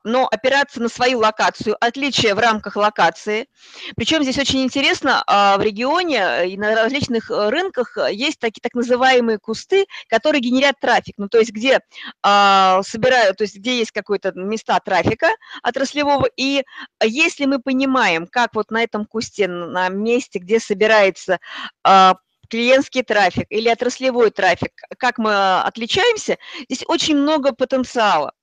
но 0.03 0.27
опираться 0.31 0.81
на 0.81 0.89
свою 0.89 1.19
локацию, 1.19 1.75
отличие 1.79 2.35
в 2.35 2.39
рамках 2.39 2.75
локации. 2.75 3.47
Причем 3.95 4.23
здесь 4.23 4.37
очень 4.37 4.63
интересно, 4.63 5.23
а, 5.27 5.57
в 5.57 5.61
регионе 5.61 6.47
и 6.49 6.57
на 6.57 6.75
различных 6.75 7.29
э, 7.29 7.49
рынках 7.49 7.97
есть 8.11 8.39
такие 8.39 8.61
так 8.61 8.73
называемые 8.73 9.39
кусты, 9.39 9.85
которые 10.07 10.41
генерят 10.41 10.75
трафик, 10.79 11.15
ну 11.17 11.27
то 11.27 11.39
есть 11.39 11.51
где 11.51 11.81
а, 12.23 12.81
собирают, 12.83 13.37
то 13.37 13.43
есть 13.43 13.57
где 13.57 13.79
есть 13.79 13.91
какие-то 13.91 14.31
места 14.33 14.79
трафика 14.79 15.27
отраслевого, 15.63 16.27
и 16.37 16.63
если 17.03 17.45
мы 17.45 17.59
понимаем, 17.59 18.27
как 18.27 18.53
вот 18.53 18.71
на 18.71 18.83
этом 18.83 19.05
кусте, 19.05 19.47
на 19.47 19.89
месте, 19.89 20.39
где 20.39 20.59
собирается 20.59 21.39
а, 21.83 22.15
клиентский 22.49 23.03
трафик 23.03 23.45
или 23.49 23.69
отраслевой 23.69 24.31
трафик, 24.31 24.71
как 24.97 25.17
мы 25.17 25.59
отличаемся, 25.61 26.37
здесь 26.69 26.83
очень 26.87 27.17
много 27.17 27.53
потенциала. 27.53 28.33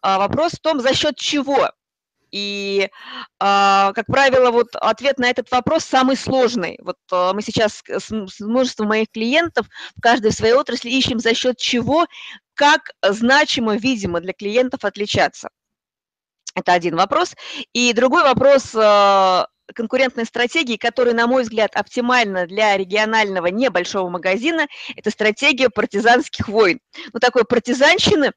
А, 0.00 0.18
вопрос 0.18 0.52
в 0.52 0.60
том, 0.60 0.80
за 0.80 0.94
счет 0.94 1.16
чего. 1.16 1.70
И, 2.30 2.88
а, 3.38 3.92
как 3.92 4.06
правило, 4.06 4.50
вот 4.50 4.74
ответ 4.74 5.18
на 5.18 5.28
этот 5.28 5.50
вопрос 5.50 5.84
самый 5.84 6.16
сложный. 6.16 6.78
Вот 6.82 6.96
а, 7.10 7.34
мы 7.34 7.42
сейчас 7.42 7.82
с 7.86 8.40
множеством 8.40 8.88
моих 8.88 9.10
клиентов 9.10 9.66
в 9.96 10.00
каждой 10.00 10.32
своей 10.32 10.54
отрасли 10.54 10.90
ищем, 10.90 11.18
за 11.18 11.34
счет 11.34 11.58
чего, 11.58 12.06
как 12.54 12.92
значимо, 13.02 13.76
видимо, 13.76 14.20
для 14.20 14.32
клиентов 14.32 14.84
отличаться. 14.84 15.50
Это 16.54 16.72
один 16.72 16.96
вопрос. 16.96 17.34
И 17.72 17.92
другой 17.92 18.22
вопрос, 18.24 18.74
конкурентной 19.72 20.24
стратегии, 20.24 20.76
которая, 20.76 21.14
на 21.14 21.26
мой 21.26 21.42
взгляд, 21.42 21.74
оптимальна 21.74 22.46
для 22.46 22.76
регионального 22.76 23.46
небольшого 23.46 24.08
магазина, 24.08 24.66
это 24.96 25.10
стратегия 25.10 25.68
партизанских 25.68 26.48
войн. 26.48 26.80
Ну, 27.12 27.20
такой 27.20 27.44
партизанщины. 27.44 28.32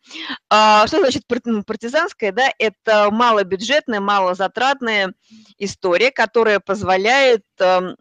А, 0.49 0.87
что 0.87 0.99
значит 0.99 1.23
ну, 1.45 1.63
партизанская? 1.63 2.31
Да? 2.31 2.51
Это 2.59 3.09
малобюджетная, 3.11 3.99
малозатратная 3.99 5.13
история, 5.57 6.11
которая 6.11 6.59
позволяет 6.59 7.43
эм, 7.59 7.95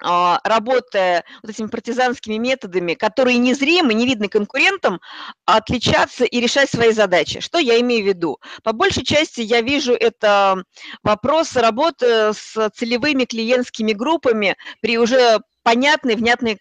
работая 0.00 1.24
вот 1.42 1.50
этими 1.50 1.68
партизанскими 1.68 2.36
методами, 2.36 2.94
которые 2.94 3.38
незримы, 3.38 3.94
не 3.94 4.06
видны 4.06 4.28
конкурентам, 4.28 5.00
отличаться 5.44 6.24
и 6.24 6.40
решать 6.40 6.70
свои 6.70 6.92
задачи. 6.92 7.40
Что 7.40 7.58
я 7.58 7.80
имею 7.80 8.04
в 8.04 8.08
виду? 8.08 8.38
По 8.62 8.72
большей 8.72 9.04
части 9.04 9.40
я 9.40 9.60
вижу 9.60 9.94
это 9.94 10.62
вопрос 11.02 11.56
работы 11.56 12.32
с 12.32 12.70
целевыми 12.74 13.24
клиентскими 13.24 13.92
группами 13.92 14.56
при 14.80 14.98
уже 14.98 15.40
понятной, 15.62 16.14
внятной, 16.14 16.60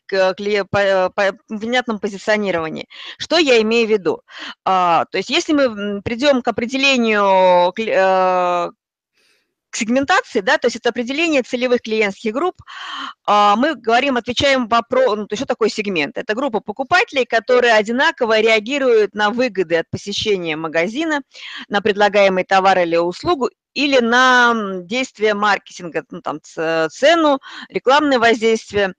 внятном 1.49 1.99
позиционировании. 1.99 2.87
Что 3.19 3.37
я 3.37 3.61
имею 3.61 3.87
в 3.87 3.91
виду? 3.91 4.21
А, 4.65 5.05
то 5.11 5.17
есть 5.17 5.29
если 5.29 5.53
мы 5.53 6.01
придем 6.01 6.41
к 6.41 6.47
определению 6.47 7.71
э, 7.77 8.71
сегментации, 9.75 10.41
да, 10.41 10.57
то 10.57 10.67
есть 10.67 10.77
это 10.77 10.89
определение 10.89 11.41
целевых 11.41 11.81
клиентских 11.81 12.33
групп. 12.33 12.55
А, 13.25 13.55
мы 13.55 13.75
говорим, 13.75 14.17
отвечаем 14.17 14.67
вопрос, 14.67 15.17
ну, 15.17 15.27
что 15.35 15.45
такое 15.45 15.69
сегмент? 15.69 16.17
Это 16.17 16.33
группа 16.33 16.59
покупателей, 16.59 17.25
которые 17.25 17.73
одинаково 17.73 18.39
реагируют 18.39 19.13
на 19.13 19.29
выгоды 19.29 19.77
от 19.77 19.89
посещения 19.89 20.55
магазина, 20.55 21.21
на 21.69 21.81
предлагаемый 21.81 22.43
товар 22.43 22.79
или 22.79 22.97
услугу 22.97 23.49
или 23.73 23.99
на 23.99 24.81
действие 24.83 25.33
маркетинга, 25.33 26.03
ну, 26.09 26.21
там, 26.21 26.39
цену, 26.41 27.39
рекламное 27.69 28.19
воздействие 28.19 28.93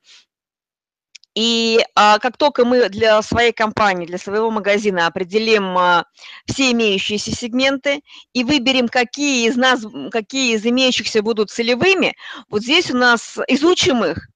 и 1.37 1.85
а, 1.95 2.19
как 2.19 2.39
только 2.39 2.65
мы 2.65 2.89
для 2.89 3.21
своей 3.21 3.53
компании, 3.53 4.07
для 4.07 4.17
своего 4.17 4.51
магазина 4.51 5.07
определим 5.07 5.77
а, 5.77 6.07
все 6.47 6.73
имеющиеся 6.73 7.31
сегменты 7.31 8.01
и 8.33 8.43
выберем, 8.43 8.89
какие 8.89 9.47
из 9.47 9.55
нас, 9.55 9.85
какие 10.11 10.55
из 10.57 10.65
имеющихся 10.65 11.21
будут 11.21 11.51
целевыми, 11.51 12.17
вот 12.49 12.63
здесь 12.63 12.91
у 12.91 12.97
нас 12.97 13.37
изучим 13.49 14.03
их, 14.03 14.29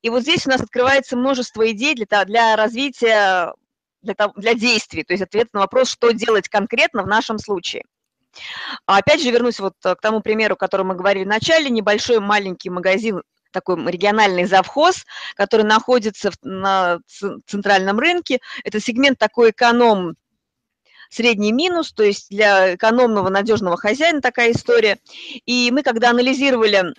и 0.00 0.10
вот 0.10 0.22
здесь 0.22 0.46
у 0.46 0.50
нас 0.50 0.60
открывается 0.60 1.16
множество 1.16 1.68
идей 1.72 1.96
для, 1.96 2.24
для 2.24 2.54
развития, 2.54 3.52
для, 4.00 4.14
для 4.36 4.54
действий, 4.54 5.02
то 5.02 5.14
есть 5.14 5.24
ответ 5.24 5.48
на 5.52 5.58
вопрос, 5.58 5.90
что 5.90 6.12
делать 6.12 6.48
конкретно 6.48 7.02
в 7.02 7.08
нашем 7.08 7.40
случае. 7.40 7.82
Опять 8.86 9.22
же, 9.22 9.30
вернусь 9.32 9.58
вот 9.58 9.74
к 9.82 9.96
тому 10.00 10.20
примеру, 10.20 10.54
о 10.54 10.56
котором 10.56 10.86
мы 10.86 10.94
говорили 10.94 11.24
в 11.24 11.28
начале, 11.28 11.68
небольшой 11.68 12.20
маленький 12.20 12.70
магазин 12.70 13.22
такой 13.52 13.76
региональный 13.90 14.44
завхоз, 14.44 15.04
который 15.36 15.64
находится 15.64 16.30
на 16.42 17.00
центральном 17.46 17.98
рынке. 17.98 18.40
Это 18.64 18.80
сегмент 18.80 19.18
такой 19.18 19.50
эконом 19.50 20.16
средний 21.10 21.52
минус, 21.52 21.92
то 21.92 22.02
есть 22.02 22.30
для 22.30 22.74
экономного 22.74 23.28
надежного 23.28 23.76
хозяина 23.76 24.20
такая 24.20 24.52
история. 24.52 24.98
И 25.44 25.70
мы, 25.70 25.82
когда 25.82 26.10
анализировали 26.10 26.94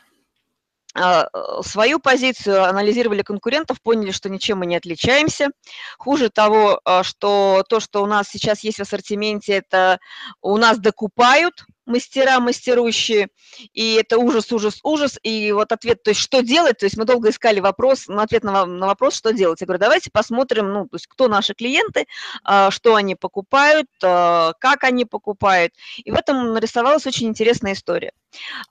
а, 0.96 1.28
свою 1.64 2.00
позицию, 2.00 2.64
анализировали 2.64 3.24
конкурентов, 3.24 3.82
поняли, 3.82 4.12
что 4.12 4.30
ничем 4.30 4.60
мы 4.60 4.68
не 4.68 4.76
отличаемся. 4.76 5.50
Хуже 5.98 6.30
того, 6.30 6.80
а, 6.86 7.04
что 7.04 7.64
то, 7.68 7.80
что 7.80 8.04
у 8.04 8.06
нас 8.06 8.28
сейчас 8.30 8.60
есть 8.60 8.78
в 8.78 8.82
ассортименте, 8.82 9.54
это 9.54 10.00
у 10.42 10.58
нас 10.58 10.78
докупают, 10.78 11.66
мастера 11.86 12.40
мастерущие, 12.40 13.30
и 13.74 13.96
это 13.96 14.18
ужас, 14.18 14.52
ужас, 14.52 14.80
ужас, 14.84 15.20
и 15.24 15.52
вот 15.52 15.72
ответ, 15.72 16.04
то 16.04 16.12
есть 16.12 16.22
что 16.22 16.42
делать, 16.42 16.80
то 16.80 16.86
есть 16.86 16.98
мы 16.98 17.06
долго 17.06 17.30
искали 17.30 17.60
вопрос, 17.60 18.06
ну, 18.08 18.22
ответ 18.22 18.44
на, 18.44 18.66
на 18.66 18.88
вопрос, 18.88 19.16
что 19.16 19.34
делать. 19.34 19.62
Я 19.62 19.68
говорю, 19.68 19.80
давайте 19.80 20.10
посмотрим, 20.12 20.72
ну, 20.72 20.88
то 20.88 20.96
есть 20.96 21.08
кто 21.08 21.28
наши 21.28 21.54
клиенты, 21.54 22.06
а, 22.44 22.72
что 22.72 22.96
они 22.96 23.16
покупают, 23.16 23.88
а, 24.04 24.54
как 24.60 24.84
они 24.84 25.06
покупают, 25.06 25.74
и 25.98 26.12
в 26.12 26.16
этом 26.16 26.54
нарисовалась 26.54 27.06
очень 27.06 27.28
интересная 27.28 27.74
история. 27.74 28.14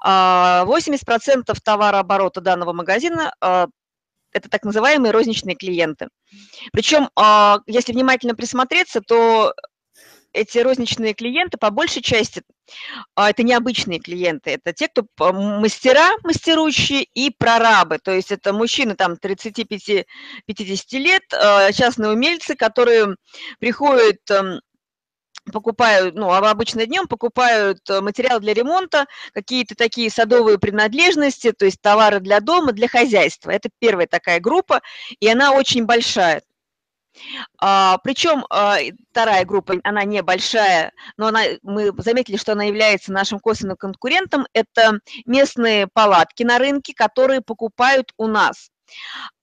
80% 0.05 1.43
а, 1.47 1.55
товарооборота 1.63 2.41
данного 2.41 2.73
магазина 2.73 3.33
это 4.35 4.49
так 4.49 4.65
называемые 4.65 5.13
розничные 5.13 5.55
клиенты. 5.55 6.09
Причем, 6.73 7.11
если 7.67 7.93
внимательно 7.93 8.35
присмотреться, 8.35 9.03
то 9.03 9.53
эти 10.33 10.59
розничные 10.59 11.15
клиенты 11.15 11.59
по 11.59 11.71
большей 11.71 12.03
части 12.03 12.43
а, 13.15 13.31
это 13.31 13.43
необычные 13.43 13.99
клиенты, 13.99 14.51
это 14.51 14.73
те, 14.73 14.89
кто 14.89 15.07
мастера, 15.33 16.13
мастерущие 16.23 17.05
и 17.15 17.31
прорабы, 17.31 17.99
то 17.99 18.13
есть 18.13 18.33
это 18.33 18.53
мужчины 18.53 18.95
там 18.95 19.15
35-50 19.15 20.05
лет, 20.93 21.23
а, 21.33 21.73
частные 21.73 22.13
умельцы, 22.13 22.55
которые 22.55 23.17
приходят 23.59 24.19
эм, 24.31 24.61
покупают, 25.51 26.15
ну, 26.15 26.33
обычно 26.33 26.87
днем 26.87 27.09
покупают 27.09 27.79
э, 27.91 28.01
материал 28.01 28.39
для 28.39 28.55
ремонта, 28.55 29.07
какие-то 29.33 29.75
такие 29.75 30.11
садовые 30.11 30.59
принадлежности, 30.59 31.53
то 31.53 31.65
есть 31.65 31.81
товары 31.81 32.21
для 32.21 32.41
дома, 32.41 32.73
для 32.73 32.89
хозяйства. 32.89 33.51
Это 33.51 33.69
первая 33.81 34.07
такая 34.07 34.39
группа, 34.41 34.81
и 35.19 35.29
она 35.29 35.53
очень 35.53 35.85
большая. 35.85 36.43
А, 37.59 37.99
причем 37.99 38.45
а, 38.51 38.79
вторая 39.11 39.45
группа, 39.45 39.75
она 39.85 40.05
небольшая, 40.05 40.93
но 41.17 41.29
она, 41.29 41.43
мы 41.63 41.93
заметили, 41.99 42.37
что 42.37 42.53
она 42.53 42.65
является 42.65 43.13
нашим 43.13 43.39
косвенным 43.39 43.77
конкурентом. 43.77 44.47
Это 44.53 44.99
местные 45.27 45.87
палатки 45.87 46.43
на 46.43 46.59
рынке, 46.59 46.95
которые 46.95 47.41
покупают 47.41 48.13
у 48.17 48.27
нас. 48.27 48.72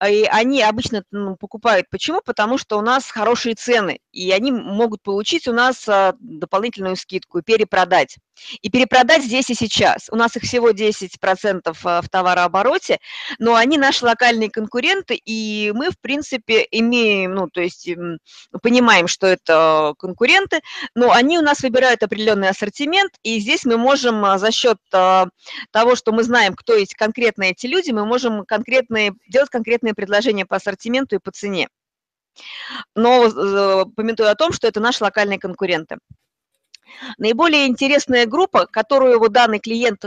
И 0.08 0.24
они 0.24 0.62
обычно 0.62 1.04
ну, 1.12 1.36
покупают. 1.36 1.88
Почему? 1.90 2.22
Потому 2.24 2.58
что 2.58 2.78
у 2.78 2.82
нас 2.82 3.10
хорошие 3.10 3.56
цены, 3.56 4.00
и 4.12 4.32
они 4.32 4.52
могут 4.52 5.02
получить 5.02 5.48
у 5.48 5.54
нас 5.54 5.88
а, 5.88 6.16
дополнительную 6.20 6.96
скидку 6.96 7.40
и 7.40 7.42
перепродать. 7.42 8.18
И 8.62 8.70
перепродать 8.70 9.24
здесь 9.24 9.50
и 9.50 9.56
сейчас. 9.56 10.08
У 10.10 10.16
нас 10.16 10.36
их 10.38 10.44
всего 10.44 10.72
10% 10.72 11.76
а, 11.84 12.02
в 12.02 12.10
товарообороте, 12.10 13.00
но 13.38 13.56
они 13.56 13.78
наши 13.78 14.06
локальные 14.06 14.50
конкуренты, 14.50 15.16
и 15.16 15.72
мы, 15.76 15.92
в 15.92 16.00
принципе, 16.00 16.66
имеем, 16.72 17.36
ну, 17.36 17.50
то 17.50 17.62
есть 17.62 17.90
понимаем, 18.62 19.08
что 19.08 19.28
это 19.28 19.94
конкуренты, 19.98 20.62
но 20.96 21.12
они 21.12 21.38
у 21.38 21.42
нас 21.42 21.62
выбирают 21.62 22.04
определенный 22.04 22.50
ассортимент, 22.50 23.14
и 23.24 23.40
здесь 23.40 23.66
мы 23.66 23.78
можем 23.78 24.24
а, 24.24 24.38
за 24.38 24.52
счет 24.52 24.78
того, 24.90 25.96
что 25.96 26.12
мы 26.12 26.24
знаем, 26.24 26.54
кто 26.56 26.74
есть 26.76 26.96
конкретно 26.96 27.44
эти 27.44 27.68
люди, 27.68 27.92
мы 27.92 28.06
можем 28.06 28.46
конкретные, 28.46 29.14
конкретные 29.48 29.94
предложения 29.94 30.46
по 30.46 30.58
ассортименту 30.58 31.16
и 31.16 31.20
по 31.20 31.32
цене. 31.32 31.70
Но 32.96 33.26
э, 33.26 33.86
пометую 33.96 34.30
о 34.30 34.36
том, 34.36 34.52
что 34.52 34.68
это 34.68 34.80
наши 34.80 35.04
локальные 35.04 35.40
конкуренты. 35.40 35.98
Наиболее 37.18 37.68
интересная 37.68 38.26
группа, 38.26 38.66
которую 38.66 39.20
вот 39.20 39.32
данный 39.32 39.60
клиент 39.60 40.06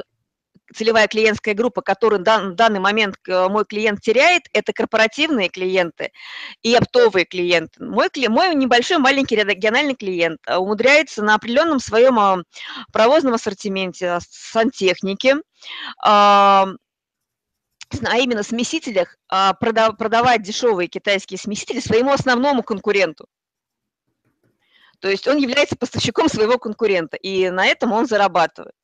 целевая 0.75 1.07
клиентская 1.07 1.55
группа, 1.55 1.83
которую 1.83 2.21
в 2.21 2.55
данный 2.55 2.81
момент 2.81 3.17
э, 3.29 3.49
мой 3.49 3.65
клиент 3.65 4.01
теряет, 4.01 4.45
это 4.53 4.73
корпоративные 4.73 5.49
клиенты 5.49 6.13
и 6.63 6.75
оптовые 6.75 7.25
клиенты. 7.25 7.85
Мой, 7.85 8.09
мой 8.29 8.55
небольшой 8.55 8.99
маленький 8.99 9.37
региональный 9.37 9.95
клиент 9.95 10.41
э, 10.47 10.57
умудряется 10.57 11.23
на 11.23 11.35
определенном 11.35 11.79
своем 11.79 12.45
провозном 12.93 13.35
ассортименте 13.35 14.19
сантехники, 14.31 15.37
а, 18.05 18.19
именно 18.19 18.43
смесителях 18.43 19.17
а, 19.29 19.55
продавать 19.55 20.43
дешевые 20.43 20.89
китайские 20.89 21.39
смесители 21.39 21.81
своему 21.81 22.13
основному 22.13 22.63
конкуренту. 22.63 23.27
То 25.01 25.09
есть 25.09 25.27
он 25.27 25.37
является 25.37 25.77
поставщиком 25.77 26.29
своего 26.29 26.59
конкурента, 26.59 27.17
и 27.17 27.51
на 27.51 27.67
этом 27.67 27.93
он 27.93 28.07
зарабатывает 28.07 28.75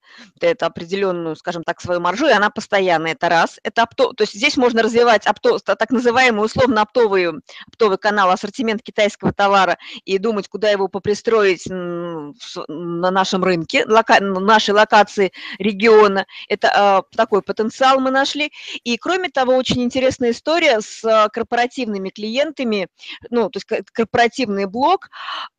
это 0.40 0.66
определенную, 0.66 1.36
скажем 1.36 1.62
так, 1.64 1.80
свою 1.80 2.00
маржу, 2.00 2.26
и 2.26 2.32
она 2.32 2.50
постоянная, 2.50 3.12
это 3.12 3.28
раз. 3.28 3.58
Это 3.62 3.82
опто, 3.82 4.12
то 4.12 4.22
есть 4.22 4.34
здесь 4.34 4.56
можно 4.56 4.82
развивать 4.82 5.26
опто, 5.26 5.58
так 5.58 5.90
называемый 5.90 6.44
условно 6.44 6.82
оптовый, 6.82 7.28
оптовый 7.66 7.98
канал, 7.98 8.30
ассортимент 8.30 8.82
китайского 8.82 9.32
товара 9.32 9.78
и 10.04 10.18
думать, 10.18 10.48
куда 10.48 10.70
его 10.70 10.88
попристроить 10.88 11.66
на 11.66 13.10
нашем 13.10 13.44
рынке, 13.44 13.84
лока, 13.86 14.20
нашей 14.20 14.70
локации 14.70 15.32
региона. 15.58 16.26
Это 16.48 17.04
э, 17.12 17.16
такой 17.16 17.42
потенциал 17.42 18.00
мы 18.00 18.10
нашли. 18.10 18.52
И 18.84 18.96
кроме 18.96 19.28
того, 19.28 19.54
очень 19.54 19.82
интересная 19.82 20.30
история 20.30 20.80
с 20.80 21.04
а, 21.04 21.28
корпоративными 21.28 22.10
клиентами, 22.10 22.88
ну, 23.30 23.50
то 23.50 23.58
есть 23.58 23.84
корпоративный 23.92 24.66
блок, 24.66 25.10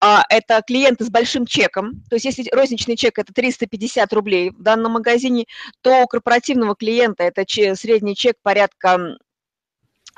э, 0.01 0.17
это 0.29 0.61
клиенты 0.65 1.05
с 1.05 1.09
большим 1.09 1.45
чеком, 1.45 2.03
то 2.09 2.15
есть 2.15 2.25
если 2.25 2.49
розничный 2.51 2.95
чек 2.95 3.17
это 3.19 3.33
350 3.33 4.11
рублей, 4.13 4.38
рублей 4.39 4.51
в 4.51 4.61
данном 4.61 4.93
магазине, 4.93 5.45
то 5.81 6.03
у 6.03 6.07
корпоративного 6.07 6.75
клиента 6.75 7.23
это 7.23 7.45
средний 7.75 8.15
чек 8.15 8.37
порядка 8.41 9.17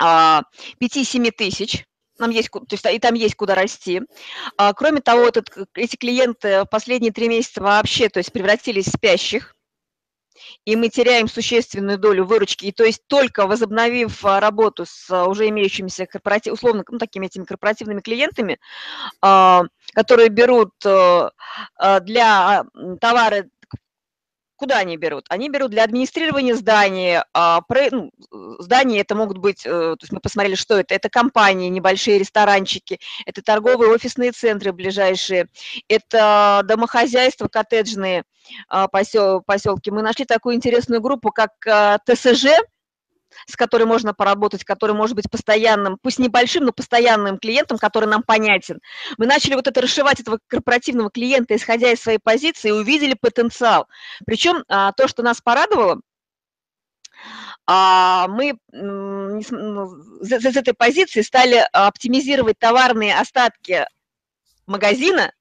а, 0.00 0.42
тысяч, 1.36 1.84
нам 2.18 2.30
есть, 2.30 2.50
то 2.50 2.60
есть, 2.70 2.86
и 2.86 2.98
там 2.98 3.14
есть 3.14 3.34
куда 3.34 3.54
расти. 3.54 4.02
А, 4.56 4.72
кроме 4.74 5.00
того, 5.00 5.22
этот, 5.22 5.50
эти 5.74 5.96
клиенты 5.96 6.62
в 6.62 6.66
последние 6.66 7.12
три 7.12 7.28
месяца 7.28 7.60
вообще 7.60 8.08
то 8.08 8.18
есть, 8.18 8.32
превратились 8.32 8.86
в 8.86 8.96
спящих, 8.96 9.54
и 10.64 10.76
мы 10.76 10.88
теряем 10.88 11.28
существенную 11.28 11.98
долю 11.98 12.24
выручки. 12.24 12.66
И 12.66 12.72
то 12.72 12.84
есть 12.84 13.02
только 13.06 13.46
возобновив 13.46 14.24
а, 14.24 14.40
работу 14.40 14.84
с 14.86 15.26
уже 15.26 15.48
имеющимися 15.48 16.06
корпоратив, 16.06 16.54
условно, 16.54 16.84
ну, 16.88 16.98
такими 16.98 17.26
этими 17.26 17.44
корпоративными 17.44 18.00
клиентами, 18.00 18.58
которые 19.94 20.28
берут 20.30 20.72
э, 20.84 21.30
для 22.00 22.64
товары 23.00 23.50
Куда 24.62 24.78
они 24.78 24.96
берут? 24.96 25.26
Они 25.28 25.50
берут 25.50 25.72
для 25.72 25.82
администрирования 25.82 26.54
здания. 26.54 27.24
А, 27.34 27.62
ну, 27.90 28.12
здания 28.60 29.00
это 29.00 29.16
могут 29.16 29.38
быть, 29.38 29.66
э, 29.66 29.68
то 29.68 29.98
есть 30.00 30.12
мы 30.12 30.20
посмотрели, 30.20 30.54
что 30.54 30.78
это. 30.78 30.94
Это 30.94 31.08
компании, 31.08 31.68
небольшие 31.68 32.20
ресторанчики, 32.20 33.00
это 33.26 33.42
торговые 33.42 33.90
офисные 33.90 34.30
центры 34.30 34.70
ближайшие, 34.72 35.48
это 35.88 36.62
домохозяйства 36.64 37.48
коттеджные 37.48 38.22
а, 38.68 38.86
посел, 38.86 39.42
поселки. 39.42 39.90
Мы 39.90 40.00
нашли 40.00 40.26
такую 40.26 40.54
интересную 40.54 41.00
группу, 41.00 41.32
как 41.32 41.50
а, 41.66 41.98
ТСЖ, 42.06 42.46
с 43.46 43.56
которой 43.56 43.84
можно 43.84 44.14
поработать, 44.14 44.64
который 44.64 44.94
может 44.94 45.16
быть 45.16 45.30
постоянным, 45.30 45.98
пусть 46.00 46.18
небольшим, 46.18 46.64
но 46.64 46.72
постоянным 46.72 47.38
клиентом, 47.38 47.78
который 47.78 48.08
нам 48.08 48.22
понятен. 48.22 48.80
Мы 49.18 49.26
начали 49.26 49.54
вот 49.54 49.66
это 49.66 49.80
расшивать 49.80 50.20
этого 50.20 50.38
корпоративного 50.46 51.10
клиента, 51.10 51.56
исходя 51.56 51.90
из 51.90 52.00
своей 52.00 52.18
позиции, 52.18 52.68
и 52.68 52.72
увидели 52.72 53.14
потенциал. 53.20 53.88
Причем 54.26 54.64
а, 54.68 54.92
то, 54.92 55.08
что 55.08 55.22
нас 55.22 55.40
порадовало, 55.40 56.00
а, 57.66 58.26
мы 58.28 58.58
ну, 58.72 59.40
с 59.40 60.56
этой 60.56 60.74
позиции 60.74 61.22
стали 61.22 61.66
оптимизировать 61.72 62.58
товарные 62.58 63.16
остатки 63.16 63.86
магазина, 64.66 65.32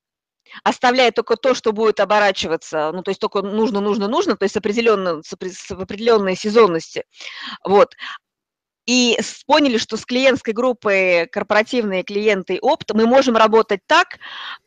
оставляя 0.64 1.12
только 1.12 1.36
то, 1.36 1.54
что 1.54 1.72
будет 1.72 2.00
оборачиваться, 2.00 2.92
ну, 2.94 3.04
то 3.04 3.10
есть 3.10 3.20
только 3.20 3.42
нужно, 3.42 3.82
нужно, 3.82 4.08
нужно, 4.08 4.36
то 4.36 4.44
есть 4.44 4.58
определенно, 4.58 5.22
с 5.24 5.72
определенной 5.72 6.36
сезонности, 6.36 7.04
вот. 7.64 7.96
И 8.88 9.18
поняли, 9.46 9.78
что 9.78 9.96
с 9.96 10.06
клиентской 10.06 10.54
группой 10.54 11.28
корпоративные 11.28 12.04
клиенты 12.04 12.58
опт 12.60 12.94
мы 12.94 13.06
можем 13.06 13.38
работать 13.38 13.82
так, 13.86 14.18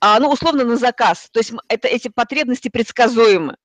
а, 0.00 0.20
ну, 0.20 0.30
условно, 0.30 0.64
на 0.64 0.76
заказ. 0.76 1.28
То 1.32 1.40
есть 1.40 1.52
это, 1.68 1.88
эти 1.88 2.08
потребности 2.08 2.68
предсказуемы. 2.68 3.56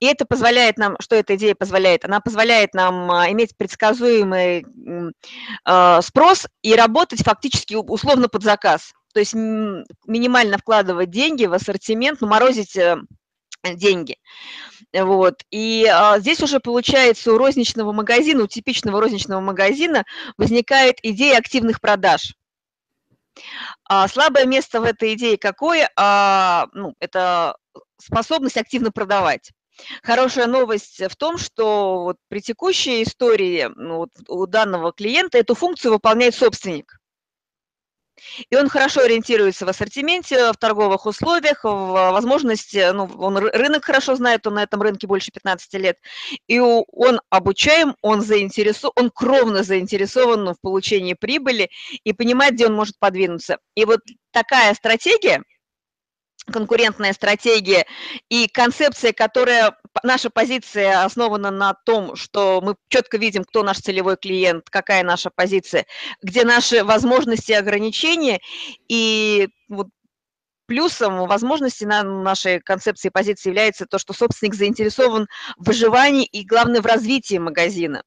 И 0.00 0.06
это 0.06 0.24
позволяет 0.24 0.78
нам, 0.78 0.96
что 1.00 1.16
эта 1.16 1.36
идея 1.36 1.54
позволяет? 1.54 2.04
Она 2.04 2.20
позволяет 2.20 2.74
нам 2.74 3.10
а, 3.10 3.30
иметь 3.30 3.56
предсказуемый 3.56 4.66
э, 5.64 6.02
спрос 6.02 6.46
и 6.62 6.74
работать 6.74 7.22
фактически 7.22 7.74
условно 7.74 8.28
под 8.28 8.42
заказ 8.42 8.92
то 9.12 9.20
есть 9.20 9.34
минимально 9.34 10.58
вкладывать 10.58 11.10
деньги 11.10 11.46
в 11.46 11.52
ассортимент, 11.52 12.20
ну, 12.20 12.28
морозить 12.28 12.76
э, 12.76 12.96
деньги. 13.64 14.16
Вот. 14.92 15.42
И 15.50 15.86
а, 15.86 16.18
здесь 16.18 16.42
уже 16.42 16.60
получается 16.60 17.32
у 17.32 17.38
розничного 17.38 17.92
магазина, 17.92 18.44
у 18.44 18.46
типичного 18.46 19.00
розничного 19.00 19.40
магазина 19.40 20.04
возникает 20.36 20.98
идея 21.02 21.38
активных 21.38 21.80
продаж. 21.80 22.34
А 23.88 24.08
слабое 24.08 24.46
место 24.46 24.80
в 24.80 24.84
этой 24.84 25.14
идее 25.14 25.38
какое? 25.38 25.90
А, 25.96 26.66
ну, 26.72 26.94
это 27.00 27.56
способность 27.98 28.56
активно 28.56 28.90
продавать. 28.90 29.52
Хорошая 30.02 30.46
новость 30.46 31.00
в 31.08 31.16
том, 31.16 31.38
что 31.38 32.02
вот 32.02 32.16
при 32.28 32.40
текущей 32.40 33.02
истории 33.02 33.70
ну, 33.76 33.98
вот 33.98 34.10
у 34.26 34.46
данного 34.46 34.92
клиента 34.92 35.38
эту 35.38 35.54
функцию 35.54 35.92
выполняет 35.92 36.34
собственник. 36.34 36.98
И 38.50 38.56
он 38.56 38.68
хорошо 38.68 39.02
ориентируется 39.02 39.66
в 39.66 39.68
ассортименте, 39.68 40.52
в 40.52 40.56
торговых 40.56 41.06
условиях, 41.06 41.64
в 41.64 41.68
возможности, 41.68 42.90
ну, 42.92 43.04
он 43.18 43.36
рынок 43.36 43.84
хорошо 43.84 44.16
знает, 44.16 44.46
он 44.46 44.54
на 44.54 44.62
этом 44.62 44.82
рынке 44.82 45.06
больше 45.06 45.30
15 45.30 45.74
лет, 45.74 45.96
и 46.46 46.58
он 46.58 47.20
обучаем, 47.30 47.94
он 48.02 48.22
заинтересован, 48.22 48.92
он 48.96 49.10
кровно 49.10 49.62
заинтересован 49.62 50.54
в 50.54 50.60
получении 50.60 51.14
прибыли 51.14 51.70
и 52.04 52.12
понимает, 52.12 52.54
где 52.54 52.66
он 52.66 52.74
может 52.74 52.98
подвинуться. 52.98 53.58
И 53.74 53.84
вот 53.84 54.00
такая 54.32 54.74
стратегия– 54.74 55.42
конкурентная 56.52 57.12
стратегия 57.12 57.86
и 58.28 58.48
концепция, 58.48 59.12
которая, 59.12 59.76
наша 60.02 60.30
позиция 60.30 61.04
основана 61.04 61.50
на 61.50 61.74
том, 61.74 62.16
что 62.16 62.60
мы 62.62 62.76
четко 62.88 63.18
видим, 63.18 63.44
кто 63.44 63.62
наш 63.62 63.78
целевой 63.78 64.16
клиент, 64.16 64.68
какая 64.70 65.02
наша 65.02 65.30
позиция, 65.34 65.86
где 66.22 66.44
наши 66.44 66.84
возможности 66.84 67.52
и 67.52 67.54
ограничения, 67.54 68.40
и 68.88 69.48
вот 69.68 69.88
плюсом 70.66 71.26
возможности 71.26 71.84
на 71.84 72.02
нашей 72.02 72.60
концепции 72.60 73.08
и 73.08 73.10
позиции 73.10 73.48
является 73.48 73.86
то, 73.86 73.98
что 73.98 74.12
собственник 74.12 74.54
заинтересован 74.54 75.26
в 75.56 75.66
выживании 75.66 76.26
и, 76.26 76.44
главное, 76.44 76.82
в 76.82 76.86
развитии 76.86 77.38
магазина. 77.38 78.02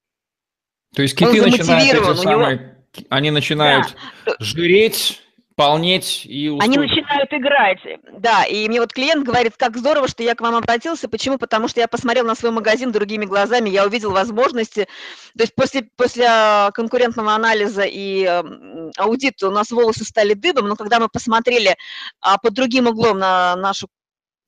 То 0.94 1.02
есть 1.02 1.16
киты 1.16 1.42
начинают 1.42 1.94
эти 1.94 2.22
самые, 2.22 2.58
него... 2.94 3.06
они 3.10 3.30
начинают 3.30 3.96
да. 4.24 4.34
жиреть, 4.38 5.20
полнеть 5.54 6.26
и 6.26 6.48
устроить. 6.48 6.76
Они 6.76 6.88
начинают 6.88 7.32
играть, 7.32 7.78
да, 8.18 8.44
и 8.44 8.68
мне 8.68 8.80
вот 8.80 8.92
клиент 8.92 9.24
говорит, 9.24 9.54
как 9.56 9.76
здорово, 9.76 10.08
что 10.08 10.22
я 10.22 10.34
к 10.34 10.40
вам 10.40 10.54
обратился, 10.54 11.08
почему? 11.08 11.38
Потому 11.38 11.68
что 11.68 11.80
я 11.80 11.88
посмотрел 11.88 12.24
на 12.24 12.34
свой 12.34 12.50
магазин 12.52 12.92
другими 12.92 13.24
глазами, 13.24 13.68
я 13.70 13.86
увидел 13.86 14.12
возможности, 14.12 14.86
то 15.36 15.42
есть 15.42 15.54
после, 15.54 15.82
после 15.96 16.26
а, 16.28 16.70
конкурентного 16.72 17.34
анализа 17.34 17.82
и 17.84 18.24
аудита 18.96 19.48
у 19.48 19.50
нас 19.50 19.70
волосы 19.70 20.04
стали 20.04 20.34
дыбом, 20.34 20.68
но 20.68 20.76
когда 20.76 21.00
мы 21.00 21.08
посмотрели 21.08 21.76
а, 22.20 22.38
под 22.38 22.54
другим 22.54 22.86
углом 22.86 23.18
на 23.18 23.56
нашу 23.56 23.88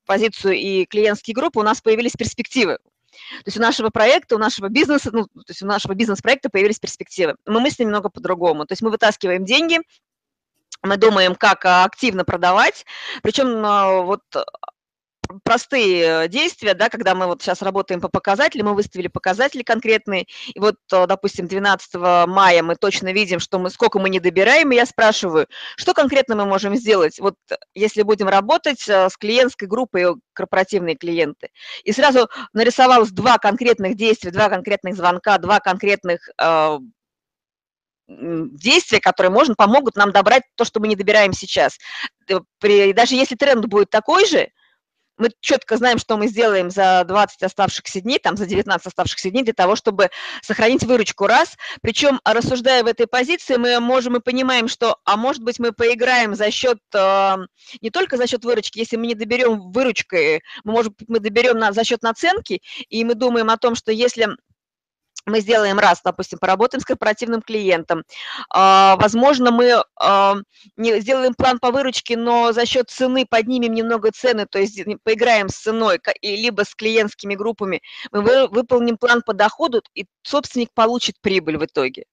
позицию 0.07 0.55
и 0.55 0.85
клиентские 0.85 1.35
группы, 1.35 1.61
у 1.61 1.62
нас 1.62 1.81
появились 1.81 2.12
перспективы. 2.12 2.79
То 3.45 3.47
есть 3.47 3.57
у 3.57 3.61
нашего 3.61 3.90
проекта, 3.90 4.37
у 4.37 4.38
нашего 4.38 4.69
бизнеса, 4.69 5.11
ну, 5.12 5.25
то 5.25 5.49
есть 5.49 5.62
у 5.62 5.67
нашего 5.67 5.95
бизнес-проекта 5.95 6.51
появились 6.51 6.79
перспективы. 6.79 7.37
Мы 7.47 7.61
мыслим 7.61 7.87
немного 7.87 8.09
по-другому. 8.09 8.67
То 8.67 8.73
есть 8.73 8.83
мы 8.83 8.90
вытаскиваем 8.90 9.45
деньги, 9.45 9.79
мы 10.85 10.97
думаем, 10.97 11.35
как 11.35 11.64
а, 11.64 11.85
активно 11.85 12.25
продавать, 12.25 12.85
причем 13.23 13.64
а, 13.64 14.03
вот 14.03 14.23
простые 15.42 16.29
действия, 16.29 16.75
да, 16.75 16.90
когда 16.90 17.14
мы 17.14 17.27
вот 17.27 17.40
сейчас 17.40 17.62
работаем 17.62 18.01
по 18.01 18.09
показателям, 18.09 18.66
мы 18.66 18.75
выставили 18.75 19.09
показатели 19.09 19.62
конкретные, 19.62 20.27
и 20.55 20.61
вот, 20.61 20.77
а, 20.92 21.07
допустим, 21.07 21.49
12 21.49 21.94
мая 22.29 22.62
мы 22.62 22.77
точно 22.77 23.12
видим, 23.12 23.40
что 23.40 23.59
мы, 23.59 23.70
сколько 23.70 23.99
мы 23.99 24.11
не 24.11 24.20
добираем, 24.20 24.70
и 24.73 24.77
я 24.77 24.85
спрашиваю, 24.85 25.47
что 25.77 25.94
конкретно 25.94 26.37
мы 26.37 26.44
можем 26.44 26.77
сделать, 26.77 27.18
вот 27.18 27.37
если 27.75 28.03
будем 28.03 28.29
работать 28.29 28.87
с 28.87 29.16
клиентской 29.16 29.66
группой, 29.66 30.14
корпоративные 30.35 30.97
клиенты. 30.97 31.49
И 31.85 31.92
сразу 31.92 32.29
нарисовалось 32.53 33.11
два 33.11 33.38
конкретных 33.38 33.97
действия, 33.97 34.31
два 34.31 34.51
конкретных 34.51 34.97
звонка, 34.97 35.38
два 35.38 35.61
конкретных 35.61 36.29
действия, 38.09 39.01
которые 39.01 39.31
можно, 39.31 39.55
помогут 39.55 39.97
нам 39.97 40.12
добрать 40.12 40.43
то, 40.57 40.64
что 40.64 40.81
мы 40.81 40.88
не 40.88 40.97
добираем 40.97 41.33
сейчас. 41.33 41.79
Э, 42.29 42.40
при, 42.59 42.93
даже 42.93 43.14
если 43.14 43.35
тренд 43.35 43.64
будет 43.67 43.90
такой 43.90 44.27
же, 44.27 44.49
мы 45.17 45.31
четко 45.40 45.77
знаем, 45.77 45.99
что 45.99 46.17
мы 46.17 46.27
сделаем 46.27 46.71
за 46.71 47.05
20 47.07 47.43
оставшихся 47.43 48.01
дней, 48.01 48.19
там 48.19 48.37
за 48.37 48.47
19 48.47 48.87
оставшихся 48.87 49.31
дней 49.31 49.45
для 49.45 49.53
того, 49.53 49.77
чтобы 49.77 50.11
сохранить 50.43 50.83
выручку 50.83 51.27
раз. 51.27 51.57
Причем, 51.83 52.21
рассуждая 52.25 52.83
в 52.83 52.87
этой 52.87 53.07
позиции, 53.07 53.57
мы 53.57 53.79
можем 53.81 54.17
и 54.17 54.21
понимаем, 54.21 54.67
что, 54.69 54.97
а 55.05 55.17
может 55.17 55.43
быть, 55.43 55.59
мы 55.59 55.73
поиграем 55.73 56.35
за 56.35 56.51
счет, 56.51 56.79
э, 56.95 57.37
не 57.81 57.90
только 57.90 58.17
за 58.17 58.27
счет 58.27 58.45
выручки, 58.45 58.79
если 58.79 58.97
мы 58.97 59.07
не 59.07 59.14
доберем 59.14 59.71
выручкой, 59.71 60.43
мы, 60.64 60.73
может 60.73 60.93
быть, 60.97 61.09
мы 61.09 61.21
доберем 61.21 61.59
на, 61.59 61.73
за 61.73 61.85
счет 61.85 62.03
наценки, 62.03 62.61
и 62.88 63.05
мы 63.05 63.14
думаем 63.14 63.51
о 63.51 63.57
том, 63.57 63.77
что 63.77 63.93
если 63.93 64.29
мы 65.27 65.41
сделаем 65.41 65.79
раз, 65.79 66.01
допустим, 66.05 66.39
поработаем 66.39 66.81
с 66.81 66.85
корпоративным 66.85 67.43
клиентом. 67.43 68.05
А, 68.51 68.97
возможно, 68.97 69.51
мы 69.51 69.83
а, 70.01 70.37
не 70.77 71.01
сделаем 71.01 71.35
план 71.35 71.59
по 71.59 71.71
выручке, 71.71 72.17
но 72.17 72.53
за 72.53 72.67
счет 72.67 72.91
цены 72.91 73.27
поднимем 73.27 73.73
немного 73.73 74.11
цены, 74.13 74.47
то 74.47 74.59
есть 74.59 74.83
поиграем 75.03 75.49
с 75.49 75.57
ценой, 75.57 76.01
либо 76.23 76.65
с 76.65 76.75
клиентскими 76.75 77.35
группами. 77.35 77.81
Мы 78.13 78.49
выполним 78.49 78.99
план 78.99 79.23
по 79.23 79.33
доходу, 79.33 79.83
и 79.95 80.07
собственник 80.23 80.73
получит 80.75 81.17
прибыль 81.21 81.59
в 81.59 81.65
итоге. 81.65 82.05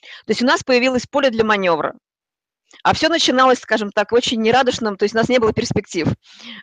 То 0.00 0.30
есть 0.30 0.42
у 0.42 0.46
нас 0.46 0.62
появилось 0.62 1.06
поле 1.06 1.30
для 1.30 1.44
маневра. 1.44 1.94
А 2.82 2.94
все 2.94 3.08
начиналось, 3.08 3.58
скажем 3.58 3.90
так, 3.90 4.12
очень 4.12 4.40
нерадушным, 4.40 4.96
то 4.96 5.04
есть 5.04 5.14
у 5.14 5.18
нас 5.18 5.28
не 5.28 5.38
было 5.38 5.52
перспектив 5.52 6.06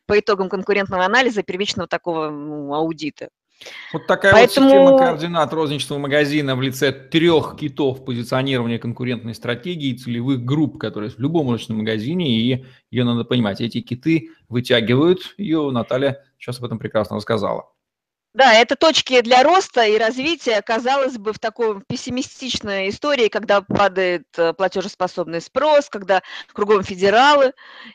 по 0.05 0.17
итогам 0.17 0.49
конкурентного 0.49 1.05
анализа, 1.05 1.43
первичного 1.43 1.87
такого 1.87 2.29
ну, 2.29 2.73
аудита. 2.73 3.29
Вот 3.93 4.05
такая 4.07 4.33
Поэтому... 4.33 4.67
вот 4.67 4.73
система 4.73 4.97
координат 4.97 5.53
розничного 5.53 5.99
магазина 5.99 6.55
в 6.55 6.61
лице 6.61 6.91
трех 6.91 7.57
китов 7.57 8.05
позиционирования 8.05 8.79
конкурентной 8.79 9.33
стратегии, 9.33 9.95
целевых 9.95 10.43
групп, 10.43 10.77
которые 10.77 11.09
в 11.09 11.19
любом 11.19 11.49
розничном 11.49 11.79
магазине, 11.79 12.39
и 12.39 12.65
ее 12.91 13.03
надо 13.03 13.23
понимать. 13.23 13.61
Эти 13.61 13.81
киты 13.81 14.29
вытягивают 14.49 15.33
ее, 15.37 15.69
Наталья 15.71 16.23
сейчас 16.37 16.59
об 16.59 16.65
этом 16.65 16.79
прекрасно 16.79 17.15
рассказала. 17.15 17.71
Да, 18.33 18.53
это 18.53 18.75
точки 18.75 19.21
для 19.21 19.41
роста 19.41 19.83
и 19.87 19.97
развития, 19.97 20.61
казалось 20.61 21.17
бы, 21.17 21.33
в 21.33 21.39
такой 21.39 21.81
пессимистичной 21.87 22.89
истории, 22.89 23.29
когда 23.29 23.61
падает 23.61 24.27
э, 24.37 24.53
платежеспособный 24.53 25.41
спрос, 25.41 25.89
когда 25.89 26.21
кругом 26.53 26.83
федералы 26.83 27.53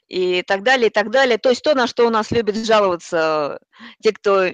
и 0.09 0.43
так 0.43 0.65
далее, 0.65 0.89
и 0.89 0.91
так 0.91 1.13
далее. 1.13 1.39
То 1.39 1.51
есть 1.51 1.63
то, 1.63 1.77
на 1.77 1.87
что 1.87 2.09
у 2.09 2.11
нас 2.11 2.33
любят 2.33 2.57
жаловаться 2.57 3.61
те, 4.03 4.11
кто 4.11 4.51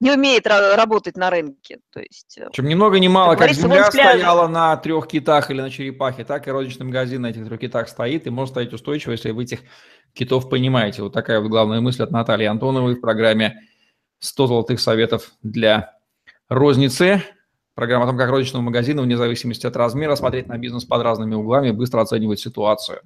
не 0.00 0.12
умеет 0.12 0.46
работать 0.46 1.16
на 1.16 1.30
рынке. 1.30 1.80
То 1.92 2.00
есть, 2.00 2.38
э, 2.38 2.48
Чем 2.52 2.68
ни 2.68 2.74
много 2.74 2.98
ни 2.98 3.08
мало, 3.08 3.34
как, 3.36 3.48
как 3.48 3.56
земля 3.56 3.90
стояла 3.90 4.48
на 4.48 4.76
трех 4.76 5.08
китах 5.08 5.50
или 5.50 5.60
на 5.60 5.70
черепахе, 5.70 6.24
так 6.24 6.46
и 6.46 6.50
розничный 6.50 6.86
магазин 6.86 7.22
на 7.22 7.28
этих 7.28 7.44
трех 7.46 7.60
китах 7.60 7.88
стоит 7.88 8.26
и 8.26 8.30
может 8.30 8.52
стоять 8.52 8.72
устойчиво, 8.72 9.12
если 9.12 9.30
вы 9.30 9.44
этих 9.44 9.60
китов 10.12 10.48
понимаете. 10.48 11.02
Вот 11.02 11.12
такая 11.12 11.40
вот 11.40 11.48
главная 11.48 11.80
мысль 11.80 12.02
от 12.02 12.10
Натальи 12.10 12.46
Антоновой 12.46 12.94
в 12.94 13.00
программе 13.00 13.60
«100 14.22 14.46
золотых 14.46 14.80
советов 14.80 15.32
для 15.42 15.94
розницы». 16.48 17.22
Программа 17.76 18.04
о 18.04 18.08
том, 18.08 18.16
как 18.16 18.30
розничному 18.30 18.64
магазину, 18.64 19.02
вне 19.02 19.18
зависимости 19.18 19.66
от 19.66 19.76
размера, 19.76 20.14
смотреть 20.14 20.46
на 20.46 20.56
бизнес 20.56 20.86
под 20.86 21.02
разными 21.02 21.34
углами 21.34 21.68
и 21.68 21.72
быстро 21.72 22.00
оценивать 22.00 22.40
ситуацию. 22.40 23.02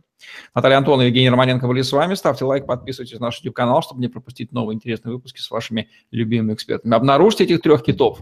Наталья 0.55 0.77
Антонова 0.77 1.03
и 1.03 1.07
Евгений 1.07 1.29
Романенко 1.29 1.67
были 1.67 1.83
с 1.83 1.91
вами. 1.91 2.15
Ставьте 2.15 2.45
лайк, 2.45 2.67
подписывайтесь 2.67 3.19
на 3.19 3.27
наш 3.27 3.39
YouTube-канал, 3.41 3.83
чтобы 3.83 4.01
не 4.01 4.07
пропустить 4.07 4.53
новые 4.53 4.77
интересные 4.77 5.13
выпуски 5.13 5.41
с 5.41 5.51
вашими 5.51 5.89
любимыми 6.13 6.55
экспертами. 6.55 6.95
Обнаружьте 6.95 7.43
этих 7.43 7.63
трех 7.63 7.83
китов 7.83 8.21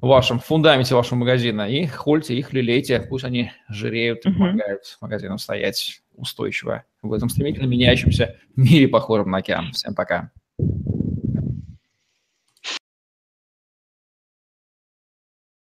в 0.00 0.06
вашем 0.06 0.38
фундаменте 0.38 0.94
вашего 0.94 1.18
магазина 1.18 1.68
и 1.68 1.84
хольте 1.84 2.34
их, 2.34 2.54
лелейте. 2.54 3.00
Пусть 3.00 3.26
они 3.26 3.52
жиреют, 3.68 4.24
mm-hmm. 4.24 4.32
помогают 4.32 4.96
магазинам 5.02 5.36
стоять 5.36 6.00
устойчиво 6.14 6.84
в 7.02 7.12
этом 7.12 7.28
стремительно 7.28 7.66
меняющемся 7.66 8.36
мире, 8.56 8.88
похожем 8.88 9.30
на 9.30 9.38
океан. 9.38 9.72
Всем 9.72 9.94
пока. 9.94 10.30